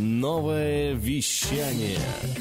Новое 0.00 0.94
вещание. 0.94 1.98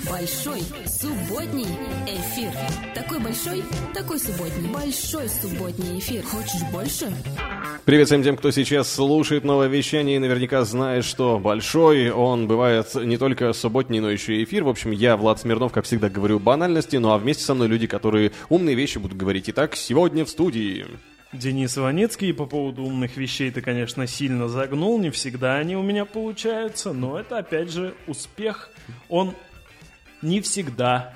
Большой 0.09 0.61
субботний 0.87 1.67
эфир. 2.07 2.53
Такой 2.95 3.19
большой, 3.19 3.63
такой 3.93 4.17
субботний. 4.17 4.69
Большой 4.69 5.27
субботний 5.27 5.99
эфир. 5.99 6.23
Хочешь 6.23 6.61
больше? 6.71 7.11
Привет 7.83 8.07
всем 8.07 8.23
тем, 8.23 8.37
кто 8.37 8.51
сейчас 8.51 8.89
слушает 8.89 9.43
новое 9.43 9.67
вещание 9.67 10.15
и 10.15 10.19
наверняка 10.19 10.63
знает, 10.63 11.03
что 11.03 11.37
большой 11.37 12.11
он 12.11 12.47
бывает 12.47 12.95
не 12.95 13.17
только 13.17 13.51
субботний, 13.51 13.99
но 13.99 14.09
еще 14.09 14.37
и 14.37 14.45
эфир. 14.45 14.63
В 14.63 14.69
общем, 14.69 14.91
я, 14.91 15.17
Влад 15.17 15.41
Смирнов, 15.41 15.73
как 15.73 15.83
всегда, 15.83 16.07
говорю 16.07 16.39
банальности, 16.39 16.95
ну 16.95 17.11
а 17.11 17.17
вместе 17.17 17.43
со 17.43 17.55
мной 17.55 17.67
люди, 17.67 17.87
которые 17.87 18.31
умные 18.47 18.75
вещи 18.75 18.99
будут 18.99 19.17
говорить. 19.17 19.49
Итак, 19.49 19.75
сегодня 19.75 20.23
в 20.23 20.29
студии... 20.29 20.85
Денис 21.31 21.77
Иваницкий, 21.77 22.33
по 22.33 22.47
поводу 22.47 22.83
умных 22.83 23.15
вещей 23.15 23.51
ты, 23.51 23.61
конечно, 23.61 24.07
сильно 24.07 24.47
загнул, 24.47 24.99
не 24.99 25.11
всегда 25.11 25.57
они 25.57 25.75
у 25.75 25.83
меня 25.83 26.05
получаются, 26.05 26.91
но 26.91 27.19
это, 27.19 27.37
опять 27.37 27.71
же, 27.71 27.93
успех, 28.07 28.71
он 29.09 29.35
не 30.23 30.41
всегда 30.41 31.13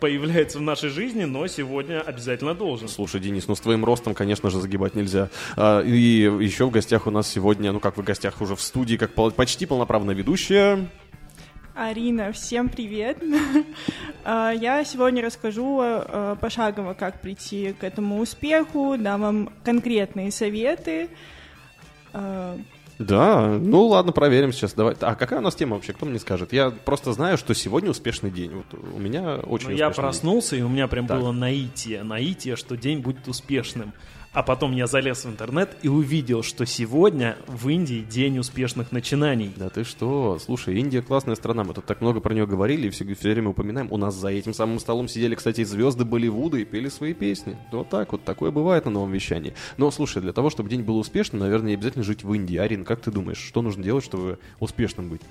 появляется 0.00 0.58
в 0.58 0.62
нашей 0.62 0.90
жизни, 0.90 1.24
но 1.24 1.46
сегодня 1.46 2.00
обязательно 2.00 2.54
должен. 2.54 2.88
Слушай, 2.88 3.20
Денис, 3.20 3.46
ну 3.46 3.54
с 3.54 3.60
твоим 3.60 3.84
ростом, 3.84 4.14
конечно 4.14 4.50
же, 4.50 4.60
загибать 4.60 4.94
нельзя. 4.94 5.30
А, 5.56 5.80
и 5.80 5.92
еще 5.92 6.66
в 6.66 6.70
гостях 6.70 7.06
у 7.06 7.10
нас 7.10 7.28
сегодня, 7.28 7.72
ну 7.72 7.80
как 7.80 7.96
в 7.96 8.02
гостях, 8.02 8.40
уже 8.40 8.56
в 8.56 8.60
студии, 8.60 8.96
как 8.96 9.14
почти 9.14 9.64
полноправная 9.64 10.14
ведущая... 10.14 10.88
Арина, 11.80 12.30
всем 12.32 12.68
привет! 12.68 13.22
А, 14.22 14.50
я 14.50 14.84
сегодня 14.84 15.24
расскажу 15.24 15.80
э, 15.82 16.36
пошагово, 16.38 16.92
как 16.92 17.22
прийти 17.22 17.72
к 17.72 17.82
этому 17.82 18.20
успеху, 18.20 18.96
дам 18.98 19.22
вам 19.22 19.52
конкретные 19.64 20.30
советы. 20.30 21.08
А, 22.12 22.58
да, 22.98 23.46
ну 23.46 23.86
ладно, 23.86 24.12
проверим 24.12 24.52
сейчас. 24.52 24.74
Давай. 24.74 24.94
А 25.00 25.14
какая 25.14 25.38
у 25.38 25.42
нас 25.42 25.54
тема 25.54 25.76
вообще? 25.76 25.94
Кто 25.94 26.04
мне 26.04 26.18
скажет? 26.18 26.52
Я 26.52 26.70
просто 26.70 27.14
знаю, 27.14 27.38
что 27.38 27.54
сегодня 27.54 27.88
успешный 27.88 28.30
день. 28.30 28.50
Вот 28.50 28.74
у 28.74 28.98
меня 28.98 29.36
очень. 29.36 29.70
Ну, 29.70 29.74
я 29.74 29.88
проснулся 29.88 30.56
день. 30.56 30.60
и 30.60 30.66
у 30.66 30.68
меня 30.68 30.86
прям 30.86 31.06
так. 31.06 31.18
было 31.18 31.32
наитие, 31.32 32.02
наитие, 32.02 32.56
что 32.56 32.76
день 32.76 32.98
будет 32.98 33.26
успешным. 33.26 33.94
А 34.32 34.44
потом 34.44 34.70
я 34.72 34.86
залез 34.86 35.24
в 35.24 35.28
интернет 35.28 35.76
и 35.82 35.88
увидел, 35.88 36.44
что 36.44 36.64
сегодня 36.64 37.36
в 37.48 37.68
Индии 37.68 38.06
день 38.08 38.38
успешных 38.38 38.92
начинаний. 38.92 39.52
Да 39.56 39.70
ты 39.70 39.82
что? 39.82 40.38
Слушай, 40.38 40.78
Индия 40.78 41.02
классная 41.02 41.34
страна. 41.34 41.64
Мы 41.64 41.74
тут 41.74 41.84
так 41.84 42.00
много 42.00 42.20
про 42.20 42.32
нее 42.32 42.46
говорили 42.46 42.86
и 42.86 42.90
все, 42.90 43.04
все 43.14 43.32
время 43.32 43.48
упоминаем. 43.48 43.88
У 43.90 43.96
нас 43.96 44.14
за 44.14 44.28
этим 44.28 44.54
самым 44.54 44.78
столом 44.78 45.08
сидели, 45.08 45.34
кстати, 45.34 45.64
звезды 45.64 46.04
Болливуда 46.04 46.58
и 46.58 46.64
пели 46.64 46.88
свои 46.88 47.12
песни. 47.12 47.58
Вот 47.72 47.88
так 47.88 48.12
вот. 48.12 48.22
Такое 48.22 48.52
бывает 48.52 48.84
на 48.84 48.92
новом 48.92 49.10
вещании. 49.10 49.54
Но, 49.78 49.90
слушай, 49.90 50.22
для 50.22 50.32
того, 50.32 50.48
чтобы 50.48 50.70
день 50.70 50.82
был 50.82 50.98
успешным, 50.98 51.40
наверное, 51.40 51.70
не 51.70 51.74
обязательно 51.74 52.04
жить 52.04 52.22
в 52.22 52.32
Индии. 52.32 52.56
Арин, 52.56 52.84
как 52.84 53.00
ты 53.00 53.10
думаешь, 53.10 53.38
что 53.38 53.62
нужно 53.62 53.82
делать, 53.82 54.04
чтобы 54.04 54.38
успешным 54.60 55.08
быть? 55.08 55.22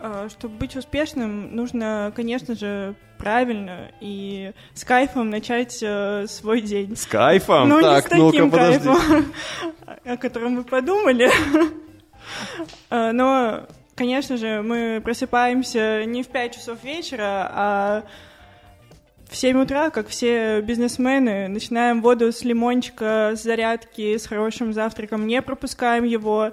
А, 0.00 0.28
чтобы 0.28 0.56
быть 0.56 0.76
успешным, 0.76 1.54
нужно, 1.54 2.12
конечно 2.14 2.54
же, 2.54 2.94
правильно 3.18 3.90
и 4.00 4.52
с 4.74 4.84
кайфом 4.84 5.28
начать 5.28 5.78
э, 5.82 6.26
свой 6.28 6.60
день. 6.60 6.96
С 6.96 7.06
кайфом? 7.06 7.68
Ну, 7.68 7.80
так, 7.80 8.10
не 8.12 8.18
с 8.18 8.30
таким 8.30 8.50
кайфом, 8.50 9.32
о 10.04 10.16
котором 10.16 10.52
мы 10.52 10.64
подумали. 10.64 11.30
А, 12.90 13.12
но, 13.12 13.66
конечно 13.94 14.36
же, 14.36 14.60
мы 14.62 15.00
просыпаемся 15.02 16.04
не 16.04 16.22
в 16.22 16.28
5 16.28 16.54
часов 16.54 16.84
вечера, 16.84 17.50
а 17.50 18.04
в 19.30 19.34
7 19.34 19.62
утра, 19.62 19.88
как 19.88 20.08
все 20.08 20.60
бизнесмены, 20.60 21.48
начинаем 21.48 22.02
воду 22.02 22.30
с 22.32 22.44
лимончика, 22.44 23.32
с 23.34 23.42
зарядки, 23.42 24.18
с 24.18 24.26
хорошим 24.26 24.74
завтраком, 24.74 25.26
не 25.26 25.40
пропускаем 25.40 26.04
его, 26.04 26.52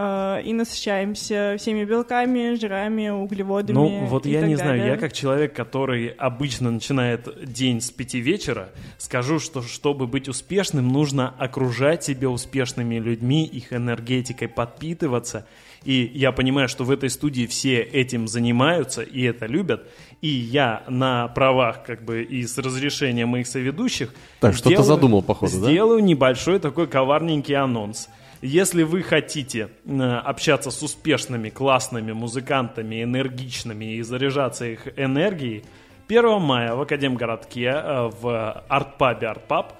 Э, 0.00 0.40
и 0.44 0.52
насыщаемся 0.52 1.56
всеми 1.58 1.84
белками, 1.84 2.54
жирами, 2.54 3.08
углеводами. 3.08 3.74
Ну, 3.74 4.04
вот 4.04 4.26
я 4.26 4.42
не 4.42 4.54
далее. 4.54 4.56
знаю, 4.56 4.86
я 4.86 4.96
как 4.96 5.12
человек, 5.12 5.54
который 5.54 6.06
обычно 6.06 6.70
начинает 6.70 7.28
день 7.52 7.80
с 7.80 7.90
пяти 7.90 8.20
вечера, 8.20 8.68
скажу, 8.96 9.40
что 9.40 9.60
чтобы 9.60 10.06
быть 10.06 10.28
успешным, 10.28 10.86
нужно 10.86 11.34
окружать 11.36 12.04
себя 12.04 12.30
успешными 12.30 13.00
людьми, 13.00 13.44
их 13.44 13.72
энергетикой 13.72 14.46
подпитываться. 14.46 15.48
И 15.82 16.08
я 16.14 16.30
понимаю, 16.30 16.68
что 16.68 16.84
в 16.84 16.92
этой 16.92 17.10
студии 17.10 17.46
все 17.46 17.80
этим 17.82 18.28
занимаются 18.28 19.02
и 19.02 19.22
это 19.22 19.46
любят. 19.46 19.88
И 20.20 20.28
я 20.28 20.84
на 20.86 21.26
правах, 21.26 21.82
как 21.82 22.04
бы, 22.04 22.22
и 22.22 22.46
с 22.46 22.56
разрешения 22.56 23.26
моих 23.26 23.48
соведущих... 23.48 24.14
Так, 24.38 24.54
что-то 24.54 24.84
задумал, 24.84 25.22
походу, 25.22 25.50
Сделаю 25.50 26.00
да? 26.00 26.06
небольшой 26.06 26.60
такой 26.60 26.86
коварненький 26.86 27.56
анонс. 27.56 28.08
Если 28.40 28.84
вы 28.84 29.02
хотите 29.02 29.68
э, 29.84 30.00
общаться 30.00 30.70
с 30.70 30.80
успешными, 30.82 31.48
классными 31.48 32.12
музыкантами, 32.12 33.02
энергичными 33.02 33.96
и 33.96 34.02
заряжаться 34.02 34.64
их 34.64 34.86
энергией, 34.96 35.64
1 36.08 36.40
мая 36.40 36.74
в 36.74 36.80
Академгородке 36.82 37.64
э, 37.64 38.10
в 38.20 38.64
артпабе 38.68 39.26
«Артпаб» 39.26 39.72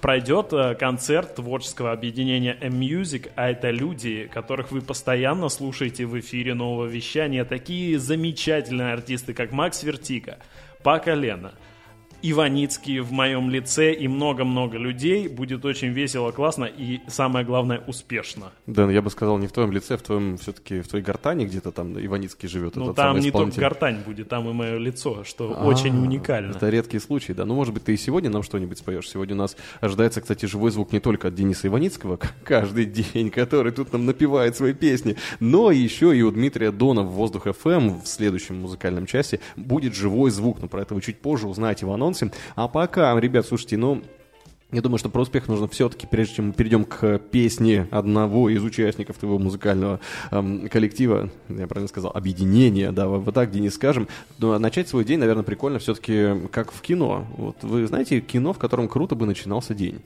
пройдет 0.00 0.50
э, 0.54 0.74
концерт 0.76 1.34
творческого 1.34 1.92
объединения 1.92 2.56
M-Music, 2.62 3.30
а 3.36 3.50
это 3.50 3.68
люди, 3.68 4.30
которых 4.32 4.72
вы 4.72 4.80
постоянно 4.80 5.50
слушаете 5.50 6.06
в 6.06 6.18
эфире 6.18 6.54
нового 6.54 6.86
вещания, 6.86 7.44
такие 7.44 7.98
замечательные 7.98 8.94
артисты, 8.94 9.34
как 9.34 9.52
Макс 9.52 9.82
Вертика, 9.82 10.38
Пака 10.82 11.12
Лена– 11.12 11.52
Иваницкий 12.22 13.00
в 13.00 13.12
моем 13.12 13.50
лице 13.50 13.92
и 13.92 14.08
много-много 14.08 14.78
людей. 14.78 15.28
Будет 15.28 15.64
очень 15.64 15.88
весело, 15.88 16.32
классно 16.32 16.64
и, 16.64 17.00
самое 17.08 17.44
главное, 17.44 17.82
успешно. 17.86 18.52
Дэн, 18.66 18.90
я 18.90 19.02
бы 19.02 19.10
сказал, 19.10 19.38
не 19.38 19.46
в 19.46 19.52
твоем 19.52 19.72
лице, 19.72 19.96
в 19.96 20.02
твоем 20.02 20.36
все-таки 20.38 20.80
в 20.80 20.88
твоей 20.88 21.04
гортани 21.04 21.44
где-то 21.44 21.72
там 21.72 21.98
Иваницкий 21.98 22.48
живет. 22.48 22.76
Ну, 22.76 22.94
там 22.94 23.18
не 23.18 23.30
только 23.30 23.60
гортань 23.60 23.98
будет, 24.04 24.28
там 24.28 24.48
и 24.48 24.52
мое 24.52 24.78
лицо, 24.78 25.24
что 25.24 25.54
а, 25.56 25.66
очень 25.66 25.96
уникально. 25.96 26.52
Это 26.52 26.68
редкий 26.68 26.98
случай, 26.98 27.34
да. 27.34 27.44
Ну, 27.44 27.54
может 27.54 27.74
быть, 27.74 27.84
ты 27.84 27.94
и 27.94 27.96
сегодня 27.96 28.30
нам 28.30 28.42
что-нибудь 28.42 28.78
споешь. 28.78 29.08
Сегодня 29.08 29.34
у 29.34 29.38
нас 29.38 29.56
ожидается, 29.80 30.20
кстати, 30.20 30.46
живой 30.46 30.70
звук 30.70 30.92
не 30.92 31.00
только 31.00 31.28
от 31.28 31.34
Дениса 31.34 31.68
Иваницкого, 31.68 32.18
каждый 32.44 32.86
день, 32.86 33.30
который 33.30 33.72
тут 33.72 33.92
нам 33.92 34.06
напевает 34.06 34.56
свои 34.56 34.72
песни, 34.72 35.16
но 35.40 35.70
еще 35.70 36.16
и 36.16 36.22
у 36.22 36.30
Дмитрия 36.30 36.72
Дона 36.72 37.02
в 37.02 37.12
Воздух 37.12 37.44
ФМ 37.44 37.68
эм 37.68 38.00
в 38.00 38.06
следующем 38.06 38.60
музыкальном 38.60 39.06
часе 39.06 39.40
будет 39.56 39.94
живой 39.94 40.30
звук. 40.30 40.60
Но 40.60 40.68
про 40.68 40.82
это 40.82 40.94
вы 40.94 41.00
чуть 41.00 41.20
позже 41.20 41.48
узнаете 41.48 41.86
в 41.86 41.90
анонсе. 42.06 42.30
А 42.54 42.68
пока, 42.68 43.18
ребят, 43.18 43.46
слушайте, 43.46 43.76
ну, 43.76 44.02
я 44.72 44.82
думаю, 44.82 44.98
что 44.98 45.08
про 45.08 45.22
успех 45.22 45.46
нужно 45.48 45.68
все-таки, 45.68 46.06
прежде 46.08 46.36
чем 46.36 46.48
мы 46.48 46.52
перейдем 46.52 46.84
к 46.84 47.18
песне 47.18 47.86
одного 47.90 48.48
из 48.50 48.62
участников 48.64 49.16
твоего 49.16 49.38
музыкального 49.38 50.00
эм, 50.32 50.68
коллектива, 50.68 51.30
я 51.48 51.66
правильно 51.68 51.88
сказал, 51.88 52.10
объединения, 52.12 52.90
да, 52.90 53.06
вот 53.06 53.32
так, 53.32 53.50
Денис, 53.52 53.74
скажем, 53.74 54.08
но 54.38 54.58
начать 54.58 54.88
свой 54.88 55.04
день, 55.04 55.20
наверное, 55.20 55.44
прикольно 55.44 55.78
все-таки 55.78 56.48
как 56.50 56.72
в 56.72 56.80
кино. 56.80 57.26
Вот 57.36 57.56
вы 57.62 57.86
знаете 57.86 58.20
кино, 58.20 58.52
в 58.52 58.58
котором 58.58 58.88
круто 58.88 59.14
бы 59.14 59.26
начинался 59.26 59.72
день? 59.72 60.00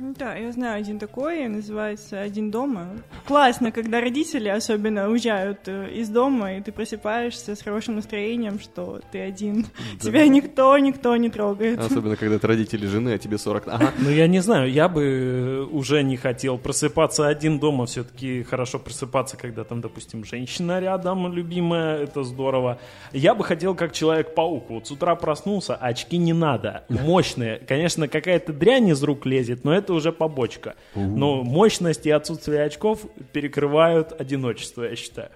Да, 0.00 0.34
я 0.34 0.50
знаю 0.50 0.80
один 0.80 0.98
такой, 0.98 1.46
называется 1.46 2.20
«Один 2.20 2.50
дома». 2.50 2.88
Классно, 3.26 3.70
когда 3.70 4.00
родители 4.00 4.48
особенно 4.48 5.10
уезжают 5.10 5.60
э, 5.66 5.92
из 5.92 6.08
дома, 6.08 6.54
и 6.54 6.62
ты 6.62 6.72
просыпаешься 6.72 7.54
с 7.54 7.60
хорошим 7.60 7.96
настроением, 7.96 8.58
что 8.60 9.00
ты 9.12 9.20
один. 9.20 9.62
Да. 9.62 10.06
Тебя 10.06 10.26
никто, 10.26 10.78
никто 10.78 11.14
не 11.16 11.28
трогает. 11.28 11.78
Особенно, 11.78 12.16
когда 12.16 12.36
это 12.36 12.46
родители 12.46 12.86
жены, 12.86 13.10
а 13.10 13.18
тебе 13.18 13.36
40. 13.36 13.68
Ага. 13.68 13.92
Ну, 13.98 14.08
я 14.08 14.26
не 14.26 14.40
знаю, 14.40 14.72
я 14.72 14.88
бы 14.88 15.68
уже 15.70 16.02
не 16.02 16.16
хотел 16.16 16.56
просыпаться 16.56 17.28
один 17.28 17.58
дома. 17.58 17.84
Все-таки 17.84 18.42
хорошо 18.42 18.78
просыпаться, 18.78 19.36
когда 19.36 19.64
там, 19.64 19.82
допустим, 19.82 20.24
женщина 20.24 20.80
рядом, 20.80 21.30
любимая, 21.30 21.98
это 21.98 22.24
здорово. 22.24 22.78
Я 23.12 23.34
бы 23.34 23.44
хотел 23.44 23.74
как 23.74 23.92
Человек-паук. 23.92 24.70
Вот 24.70 24.86
с 24.86 24.90
утра 24.90 25.14
проснулся, 25.14 25.74
очки 25.74 26.16
не 26.16 26.32
надо. 26.32 26.84
Мощные. 26.88 27.58
Конечно, 27.58 28.08
какая-то 28.08 28.54
дрянь 28.54 28.88
из 28.88 29.02
рук 29.02 29.26
лезет, 29.26 29.64
но 29.64 29.74
это 29.74 29.89
это 29.90 29.94
уже 29.94 30.12
побочка. 30.12 30.74
Но 30.94 31.42
мощность 31.42 32.06
и 32.06 32.10
отсутствие 32.10 32.62
очков 32.62 33.00
перекрывают 33.32 34.12
одиночество, 34.18 34.84
я 34.84 34.96
считаю. 34.96 35.30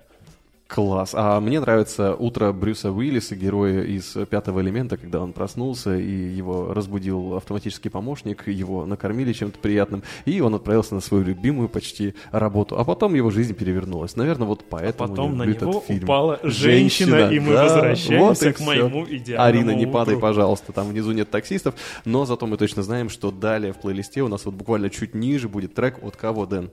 Класс. 0.66 1.10
А 1.12 1.40
мне 1.40 1.60
нравится 1.60 2.14
утро 2.14 2.50
Брюса 2.52 2.90
Уиллиса, 2.90 3.36
героя 3.36 3.82
из 3.82 4.16
«Пятого 4.30 4.60
элемента», 4.60 4.96
когда 4.96 5.20
он 5.20 5.34
проснулся, 5.34 5.94
и 5.94 6.10
его 6.10 6.72
разбудил 6.72 7.36
автоматический 7.36 7.90
помощник, 7.90 8.48
его 8.48 8.86
накормили 8.86 9.34
чем-то 9.34 9.58
приятным, 9.58 10.02
и 10.24 10.40
он 10.40 10.54
отправился 10.54 10.94
на 10.94 11.00
свою 11.00 11.22
любимую 11.22 11.68
почти 11.68 12.14
работу. 12.32 12.78
А 12.78 12.84
потом 12.84 13.14
его 13.14 13.30
жизнь 13.30 13.54
перевернулась. 13.54 14.16
Наверное, 14.16 14.48
вот 14.48 14.64
поэтому 14.68 15.04
а 15.04 15.08
потом 15.08 15.36
на 15.36 15.42
него 15.44 15.82
фильм. 15.86 16.04
упала 16.04 16.40
женщина, 16.42 17.18
женщина 17.18 17.30
и 17.30 17.40
мы 17.40 17.52
да, 17.52 17.64
возвращаемся 17.64 18.46
вот 18.46 18.56
к 18.56 18.60
моему 18.60 19.06
идеальному 19.06 19.46
Арина, 19.46 19.70
не 19.78 19.84
утру. 19.84 19.92
падай, 19.92 20.18
пожалуйста, 20.18 20.72
там 20.72 20.88
внизу 20.88 21.12
нет 21.12 21.30
таксистов, 21.30 21.74
но 22.06 22.24
зато 22.24 22.46
мы 22.46 22.56
точно 22.56 22.82
знаем, 22.82 23.10
что 23.10 23.30
далее 23.30 23.74
в 23.74 23.76
плейлисте 23.76 24.22
у 24.22 24.28
нас 24.28 24.46
вот 24.46 24.54
буквально 24.54 24.88
чуть 24.88 25.14
ниже 25.14 25.48
будет 25.48 25.74
трек 25.74 26.02
от 26.02 26.16
кого, 26.16 26.46
Дэн? 26.46 26.70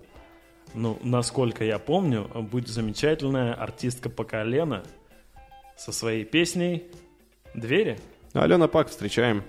Ну, 0.73 0.97
насколько 1.03 1.63
я 1.63 1.79
помню, 1.79 2.29
будет 2.33 2.67
замечательная 2.67 3.53
артистка 3.53 4.09
по 4.09 4.23
колено 4.23 4.83
со 5.77 5.91
своей 5.91 6.25
песней 6.25 6.87
«Двери». 7.53 7.99
Алена 8.33 8.67
Пак, 8.67 8.89
встречаем. 8.89 9.43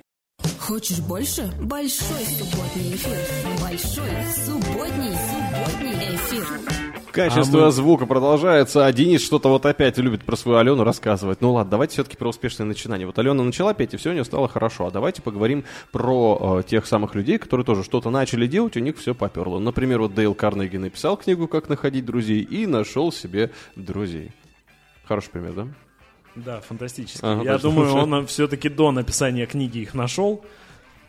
Хочешь 0.58 1.00
больше? 1.00 1.50
Большой 1.60 2.24
субботний 2.24 2.94
эфир. 2.94 3.18
Большой 3.60 4.10
субботний, 4.44 5.12
субботний 5.12 6.16
эфир. 6.16 6.81
Качество 7.12 7.62
А 7.62 7.66
мы- 7.66 7.70
звука 7.72 8.06
продолжается, 8.06 8.86
а 8.86 8.92
Денис 8.92 9.22
что-то 9.24 9.48
вот 9.50 9.66
опять 9.66 9.98
любит 9.98 10.24
про 10.24 10.34
свою 10.36 10.58
Алену 10.58 10.82
рассказывать. 10.82 11.40
Ну 11.40 11.52
ладно, 11.52 11.70
давайте 11.70 11.92
все-таки 11.92 12.16
про 12.16 12.28
успешное 12.30 12.66
начинание. 12.66 13.06
Вот 13.06 13.18
Алена 13.18 13.42
начала 13.42 13.74
петь, 13.74 13.94
и 13.94 13.96
все 13.96 14.10
у 14.10 14.12
нее 14.14 14.24
стало 14.24 14.48
хорошо. 14.48 14.86
А 14.86 14.90
давайте 14.90 15.20
поговорим 15.22 15.64
про 15.92 16.60
э, 16.60 16.68
тех 16.68 16.86
самых 16.86 17.14
людей, 17.14 17.38
которые 17.38 17.64
тоже 17.66 17.84
что-то 17.84 18.10
начали 18.10 18.46
делать, 18.46 18.76
у 18.76 18.80
них 18.80 18.96
все 18.98 19.14
поперло. 19.14 19.58
Например, 19.58 20.00
вот 20.00 20.14
Дейл 20.14 20.34
Карнеги 20.34 20.78
написал 20.78 21.16
книгу 21.16 21.46
«Как 21.48 21.68
находить 21.68 22.04
друзей» 22.06 22.40
и 22.42 22.66
нашел 22.66 23.12
себе 23.12 23.50
друзей. 23.76 24.32
Хороший 25.04 25.30
пример, 25.30 25.52
да? 25.52 25.68
Да, 26.34 26.60
фантастически. 26.60 27.20
Ага, 27.22 27.42
Я 27.44 27.52
точно. 27.58 27.70
думаю, 27.70 27.94
он 27.94 28.26
все-таки 28.26 28.68
до 28.70 28.90
написания 28.90 29.44
книги 29.46 29.78
их 29.80 29.92
нашел, 29.92 30.42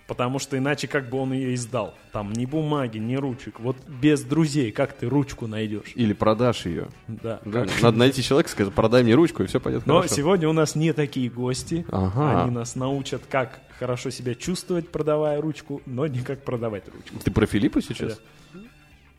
потому 0.08 0.40
что 0.40 0.58
иначе 0.58 0.88
как 0.88 1.10
бы 1.10 1.18
он 1.18 1.34
ее 1.34 1.54
издал. 1.56 1.94
Там 2.12 2.34
ни 2.34 2.46
бумаги, 2.46 2.98
ни 2.98 3.16
ручек. 3.16 3.60
Вот 3.60 3.78
без 3.88 4.22
друзей 4.22 4.72
как 4.72 4.94
ты 4.94 5.08
ручку 5.08 5.48
найдешь? 5.48 5.92
Или 5.96 6.14
продашь 6.14 6.66
ее. 6.66 6.88
Да. 7.08 7.40
Да, 7.46 7.66
надо 7.82 7.98
найти 7.98 8.22
человека, 8.22 8.50
сказать, 8.50 8.74
продай 8.74 9.04
мне 9.04 9.16
ручку, 9.16 9.44
и 9.44 9.48
все 9.48 9.60
пойдет 9.60 9.86
Но 9.86 9.98
хорошо. 9.98 10.16
сегодня 10.16 10.50
у 10.50 10.54
нас 10.54 10.76
не 10.76 10.94
такие 10.94 11.30
гости. 11.30 11.86
Ага. 11.92 12.44
Они 12.44 12.52
нас 12.52 12.76
научат, 12.76 13.24
как 13.30 13.62
хорошо 13.80 14.10
себя 14.10 14.36
чувствовать, 14.36 14.90
продавая 14.90 15.42
ручку, 15.42 15.82
но 15.86 16.08
не 16.08 16.22
как 16.22 16.44
продавать 16.44 16.84
ручку. 16.88 17.18
Ты 17.24 17.32
про 17.32 17.46
Филиппа 17.46 17.82
сейчас? 17.82 18.20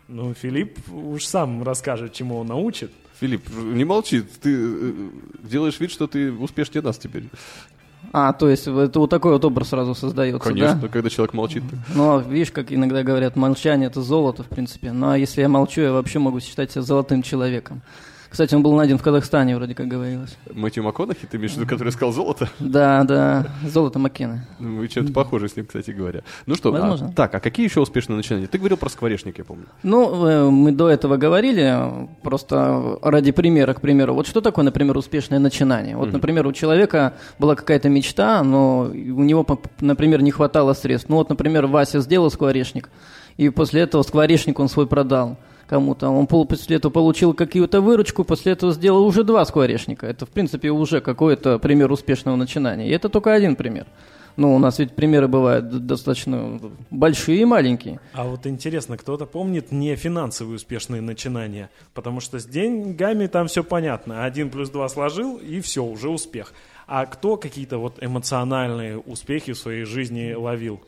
Ну, 0.06 0.34
Филипп 0.34 0.78
уж 0.90 1.24
сам 1.24 1.62
расскажет, 1.62 2.12
чему 2.12 2.36
он 2.38 2.48
научит. 2.48 2.90
Филипп, 3.20 3.48
не 3.56 3.84
молчи, 3.84 4.22
ты 4.22 4.50
э, 4.54 4.92
делаешь 5.44 5.78
вид, 5.80 5.90
что 5.90 6.06
ты 6.06 6.32
успешнее 6.32 6.82
нас 6.82 6.98
теперь. 6.98 7.24
А, 8.16 8.32
то 8.32 8.48
есть 8.48 8.68
это 8.68 9.00
вот 9.00 9.10
такой 9.10 9.32
вот 9.32 9.44
образ 9.44 9.70
сразу 9.70 9.92
создается, 9.96 10.38
Конечно, 10.38 10.82
да? 10.82 10.86
когда 10.88 11.10
человек 11.10 11.34
молчит. 11.34 11.64
Ну, 11.92 12.20
видишь, 12.20 12.52
как 12.52 12.72
иногда 12.72 13.02
говорят, 13.02 13.34
молчание 13.34 13.88
это 13.88 14.02
золото, 14.02 14.44
в 14.44 14.46
принципе. 14.46 14.92
Ну, 14.92 15.10
а 15.10 15.18
если 15.18 15.40
я 15.40 15.48
молчу, 15.48 15.80
я 15.80 15.90
вообще 15.92 16.20
могу 16.20 16.38
считать 16.38 16.70
себя 16.70 16.82
золотым 16.82 17.22
человеком. 17.22 17.82
Кстати, 18.34 18.52
он 18.56 18.64
был 18.64 18.74
найден 18.74 18.98
в 18.98 19.02
Казахстане, 19.04 19.54
вроде 19.54 19.76
как 19.76 19.86
говорилось. 19.86 20.36
Мэтью 20.52 20.82
МакКонахи, 20.82 21.24
ты 21.24 21.36
имеешь 21.36 21.52
в 21.52 21.56
виду, 21.56 21.68
который 21.68 21.92
сказал 21.92 22.12
золото? 22.12 22.48
Да, 22.58 23.04
да, 23.04 23.46
золото 23.64 24.00
Маккена. 24.00 24.44
Ну, 24.58 24.78
Вы 24.78 24.88
чем-то 24.88 25.12
похожи 25.12 25.48
с 25.48 25.54
ним, 25.54 25.66
кстати 25.66 25.92
говоря. 25.92 26.24
Ну 26.46 26.56
что, 26.56 26.70
а, 26.70 26.72
Возможно. 26.72 27.12
так, 27.12 27.32
а 27.32 27.38
какие 27.38 27.64
еще 27.64 27.78
успешные 27.78 28.16
начинания? 28.16 28.48
Ты 28.48 28.58
говорил 28.58 28.76
про 28.76 28.88
скворечник, 28.88 29.38
я 29.38 29.44
помню. 29.44 29.66
Ну, 29.84 30.26
э, 30.26 30.50
мы 30.50 30.72
до 30.72 30.88
этого 30.88 31.16
говорили, 31.16 31.78
просто 32.24 32.98
ради 33.02 33.30
примера, 33.30 33.72
к 33.72 33.80
примеру. 33.80 34.14
Вот 34.14 34.26
что 34.26 34.40
такое, 34.40 34.64
например, 34.64 34.96
успешное 34.96 35.38
начинание? 35.38 35.96
Вот, 35.96 36.12
например, 36.12 36.44
у 36.48 36.52
человека 36.52 37.12
была 37.38 37.54
какая-то 37.54 37.88
мечта, 37.88 38.42
но 38.42 38.90
у 38.92 39.22
него, 39.22 39.46
например, 39.80 40.22
не 40.22 40.32
хватало 40.32 40.72
средств. 40.72 41.08
Ну 41.08 41.18
вот, 41.18 41.28
например, 41.28 41.68
Вася 41.68 42.00
сделал 42.00 42.32
скворечник, 42.32 42.90
и 43.36 43.48
после 43.50 43.82
этого 43.82 44.02
скворечник 44.02 44.58
он 44.58 44.68
свой 44.68 44.88
продал 44.88 45.36
кому-то. 45.66 46.08
Он 46.08 46.26
пол- 46.26 46.46
после 46.46 46.76
этого 46.76 46.92
получил 46.92 47.34
какую-то 47.34 47.80
выручку, 47.80 48.24
после 48.24 48.52
этого 48.52 48.72
сделал 48.72 49.04
уже 49.06 49.24
два 49.24 49.44
скворечника. 49.44 50.06
Это, 50.06 50.26
в 50.26 50.30
принципе, 50.30 50.70
уже 50.70 51.00
какой-то 51.00 51.58
пример 51.58 51.90
успешного 51.92 52.36
начинания. 52.36 52.88
И 52.88 52.92
это 52.92 53.08
только 53.08 53.32
один 53.32 53.56
пример. 53.56 53.86
Ну, 54.36 54.52
у 54.52 54.58
нас 54.58 54.80
ведь 54.80 54.92
примеры 54.96 55.28
бывают 55.28 55.86
достаточно 55.86 56.58
большие 56.90 57.42
и 57.42 57.44
маленькие. 57.44 58.00
А 58.12 58.24
вот 58.24 58.48
интересно, 58.48 58.96
кто-то 58.96 59.26
помнит 59.26 59.70
не 59.70 59.94
финансовые 59.94 60.56
успешные 60.56 61.00
начинания? 61.00 61.70
Потому 61.94 62.18
что 62.18 62.40
с 62.40 62.44
деньгами 62.44 63.28
там 63.28 63.46
все 63.46 63.62
понятно. 63.62 64.24
Один 64.24 64.50
плюс 64.50 64.70
два 64.70 64.88
сложил, 64.88 65.36
и 65.36 65.60
все, 65.60 65.84
уже 65.84 66.08
успех. 66.08 66.52
А 66.88 67.06
кто 67.06 67.36
какие-то 67.36 67.78
вот 67.78 67.98
эмоциональные 68.02 68.98
успехи 68.98 69.52
в 69.52 69.58
своей 69.58 69.84
жизни 69.84 70.32
ловил? 70.34 70.80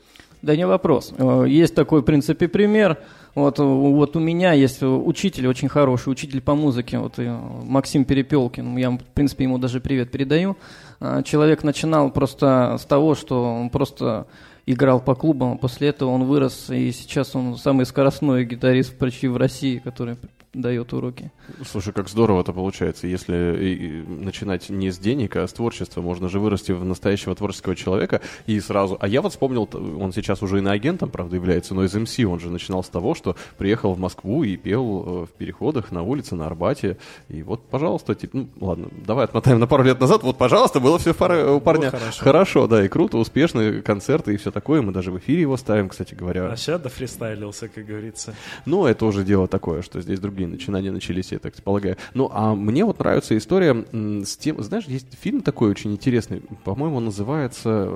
Да 0.43 0.57
не 0.57 0.67
вопрос. 0.67 1.15
Э, 1.17 1.45
Есть 1.47 1.75
такой, 1.77 2.03
в 2.03 2.05
принципе, 2.05 2.49
пример. 2.49 2.99
Вот, 3.37 3.59
вот 3.59 4.17
у 4.17 4.19
меня 4.19 4.55
есть 4.55 4.83
учитель 4.83 5.47
очень 5.47 5.69
хороший, 5.69 6.09
учитель 6.11 6.41
по 6.41 6.55
музыке, 6.55 6.99
вот 6.99 7.19
Максим 7.19 8.07
Перепелкин. 8.07 8.79
Я, 8.79 8.91
в 8.91 8.99
принципе, 9.15 9.45
ему 9.45 9.59
даже 9.59 9.79
привет 9.81 10.11
передаю. 10.11 10.57
А, 11.01 11.23
Человек 11.23 11.63
начинал 11.63 12.11
просто 12.11 12.77
с 12.81 12.85
того, 12.85 13.15
что 13.15 13.45
он 13.45 13.71
просто 13.71 14.27
играл 14.67 15.01
по 15.01 15.15
клубам, 15.15 15.53
а 15.53 15.57
после 15.57 15.89
этого 15.89 16.11
он 16.11 16.25
вырос, 16.25 16.71
и 16.71 16.91
сейчас 16.93 17.37
он 17.37 17.57
самый 17.57 17.87
скоростной 17.87 18.45
гитарист 18.45 18.99
почти 18.99 19.29
в 19.29 19.37
России, 19.37 19.79
который 19.79 20.17
дает 20.57 20.93
уроки. 20.93 21.31
Слушай, 21.71 21.93
как 21.93 22.09
здорово 22.09 22.41
это 22.41 22.53
получается, 22.53 23.07
если 23.07 24.05
начинать 24.07 24.69
не 24.71 24.91
с 24.91 24.99
денег, 24.99 25.37
а 25.37 25.47
с 25.47 25.53
творчества. 25.53 26.01
Можно 26.01 26.29
же 26.29 26.41
вырасти 26.41 26.73
в 26.73 26.85
настоящего 26.85 27.35
творческого 27.35 27.77
человека 27.77 28.21
и 28.47 28.59
сразу... 28.61 28.97
А 29.01 29.07
я 29.07 29.23
вот 29.23 29.33
вспомнил, 29.33 29.69
он 29.73 30.13
сейчас 30.13 30.43
уже 30.43 30.59
иноагентом, 30.59 31.11
правда, 31.11 31.37
является, 31.37 31.75
но 31.75 31.85
из 31.85 31.95
МС 31.95 32.19
он 32.21 32.41
же 32.41 32.51
начинал 32.51 32.83
с 32.83 32.89
того, 32.89 33.15
что 33.15 33.37
приехал 33.59 33.93
в 33.93 33.99
Москву 33.99 34.43
и 34.45 34.57
пел 34.57 35.05
э, 35.07 35.27
в 35.27 35.31
переходах 35.37 35.93
на 35.93 36.03
улице, 36.03 36.35
на 36.35 36.47
Арбате. 36.47 36.97
И 37.29 37.43
вот, 37.43 37.63
пожалуйста, 37.69 38.15
типа, 38.15 38.39
ну, 38.39 38.49
ладно, 38.61 38.89
давай 39.05 39.27
отмотаем 39.27 39.59
на 39.59 39.67
пару 39.67 39.85
лет 39.85 40.01
назад. 40.01 40.23
Вот, 40.23 40.39
пожалуйста, 40.39 40.81
было 40.87 40.99
все 40.99 41.11
у 41.11 41.61
парня 41.61 41.91
хорошо. 41.91 42.25
хорошо, 42.25 42.67
да, 42.67 42.85
и 42.85 42.89
круто, 42.89 43.19
успешные 43.19 43.83
концерты 43.83 44.35
и 44.35 44.37
все 44.37 44.51
такое. 44.51 44.83
Мы 44.83 44.93
даже 44.93 45.11
в 45.11 45.19
эфире 45.19 45.43
его 45.43 45.57
ставим, 45.57 45.89
кстати 45.89 46.15
говоря. 46.15 46.49
А 46.49 46.57
сейчас 46.57 46.81
дофристайлился, 46.81 47.69
как 47.69 47.87
говорится. 47.87 48.35
Ну, 48.65 48.87
это 48.87 49.05
уже 49.07 49.25
дело 49.25 49.49
такое, 49.49 49.83
что 49.83 50.01
здесь 50.01 50.21
другие 50.21 50.49
начинания 50.49 50.91
начались, 50.91 51.33
я 51.33 51.39
так 51.39 51.55
полагаю. 51.63 51.97
Ну, 52.15 52.31
а 52.33 52.55
мне 52.55 52.85
вот 52.85 52.99
нравится 52.99 53.37
история 53.37 53.85
с 53.93 54.37
тем, 54.37 54.63
знаешь, 54.63 54.85
есть 54.87 55.07
фильм 55.21 55.41
такой 55.41 55.71
очень 55.71 55.93
интересный, 55.93 56.43
по-моему, 56.65 56.97
он 56.97 57.07
называется 57.07 57.91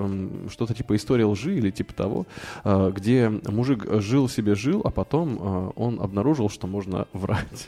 что-то 0.51 0.75
типа 0.75 0.97
«История 0.97 1.25
лжи» 1.25 1.57
или 1.57 1.71
типа 1.71 1.95
того, 1.95 2.27
а, 2.65 2.91
где 2.91 3.29
мужик 3.29 3.87
жил 4.01 4.29
себе 4.29 4.55
жил, 4.55 4.81
а 4.85 4.91
потом 4.91 5.39
а, 5.41 5.73
он 5.77 6.01
обнаружил, 6.01 6.49
что 6.49 6.67
можно 6.67 7.07
врать. 7.13 7.67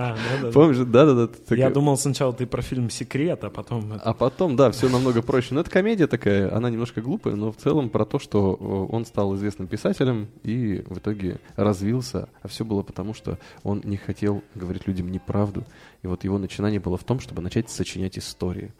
А, 0.00 0.14
да-да-да. 0.14 0.52
Помнишь? 0.52 0.76
Да-да-да. 0.76 1.26
ты 1.26 1.56
Я 1.56 1.64
такая- 1.64 1.74
думал 1.74 1.96
сначала 1.96 2.32
ты 2.32 2.46
про 2.46 2.62
фильм 2.62 2.88
«Секрет», 2.88 3.42
а 3.42 3.50
потом... 3.50 3.94
а 4.00 4.14
потом, 4.14 4.54
да, 4.54 4.70
все 4.70 4.88
намного 4.88 5.22
проще. 5.22 5.54
Но 5.54 5.60
это 5.60 5.70
комедия 5.70 6.06
такая, 6.06 6.54
она 6.54 6.70
немножко 6.70 7.00
глупая, 7.00 7.34
но 7.34 7.50
в 7.50 7.56
целом 7.56 7.90
про 7.90 8.04
то, 8.04 8.20
что 8.20 8.56
э, 8.60 8.94
он 8.94 9.04
стал 9.04 9.34
известным 9.34 9.66
писателем 9.66 10.28
и 10.44 10.84
в 10.86 10.98
итоге 10.98 11.40
развился. 11.56 12.28
А 12.42 12.46
все 12.46 12.64
было 12.64 12.82
потому, 12.82 13.12
что 13.12 13.38
он 13.64 13.80
не 13.84 13.96
хотел 13.96 14.44
говорить 14.54 14.86
людям 14.86 15.10
неправду. 15.10 15.64
И 16.04 16.06
вот 16.06 16.22
его 16.22 16.38
начинание 16.38 16.78
было 16.78 16.96
в 16.96 17.02
том, 17.02 17.18
чтобы 17.18 17.42
начать 17.42 17.68
сочинять 17.68 18.16
истории. 18.18 18.72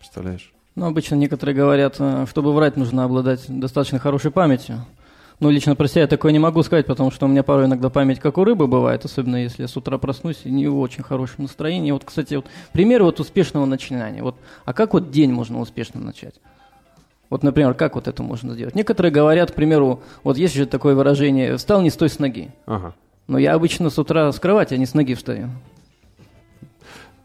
Представляешь? 0.00 0.52
Ну, 0.74 0.86
обычно 0.86 1.14
некоторые 1.14 1.54
говорят, 1.54 1.96
э, 2.00 2.26
чтобы 2.28 2.52
врать, 2.52 2.76
нужно 2.76 3.04
обладать 3.04 3.44
достаточно 3.48 4.00
хорошей 4.00 4.32
памятью. 4.32 4.84
Ну, 5.40 5.50
лично 5.50 5.74
про 5.74 5.88
себя 5.88 6.02
я 6.02 6.06
такое 6.06 6.32
не 6.32 6.38
могу 6.38 6.62
сказать, 6.62 6.86
потому 6.86 7.10
что 7.10 7.26
у 7.26 7.28
меня 7.28 7.42
порой 7.42 7.66
иногда 7.66 7.90
память 7.90 8.20
как 8.20 8.38
у 8.38 8.44
рыбы 8.44 8.66
бывает, 8.66 9.04
особенно 9.04 9.36
если 9.36 9.62
я 9.62 9.68
с 9.68 9.76
утра 9.76 9.98
проснусь 9.98 10.40
и 10.44 10.50
не 10.50 10.68
в 10.68 10.78
очень 10.78 11.02
хорошем 11.02 11.44
настроении. 11.44 11.90
Вот, 11.90 12.04
кстати, 12.04 12.34
вот 12.34 12.46
пример 12.72 13.02
вот 13.02 13.18
успешного 13.20 13.66
начинания. 13.66 14.22
Вот, 14.22 14.36
а 14.64 14.72
как 14.72 14.94
вот 14.94 15.10
день 15.10 15.32
можно 15.32 15.60
успешно 15.60 16.00
начать? 16.00 16.34
Вот, 17.30 17.42
например, 17.42 17.72
как 17.74 17.94
вот 17.94 18.08
это 18.08 18.22
можно 18.22 18.52
сделать? 18.54 18.74
Некоторые 18.74 19.10
говорят, 19.10 19.52
к 19.52 19.54
примеру, 19.54 20.02
вот 20.22 20.36
есть 20.36 20.54
же 20.54 20.66
такое 20.66 20.94
выражение 20.94 21.56
«встал 21.56 21.80
не 21.80 21.88
с 21.88 21.96
той 21.96 22.10
с 22.10 22.18
ноги». 22.18 22.50
Ага. 22.66 22.94
Но 23.26 23.38
я 23.38 23.54
обычно 23.54 23.88
с 23.88 23.98
утра 23.98 24.30
с 24.30 24.38
кровати, 24.38 24.74
а 24.74 24.76
не 24.76 24.84
с 24.84 24.92
ноги 24.92 25.14
встаю. 25.14 25.48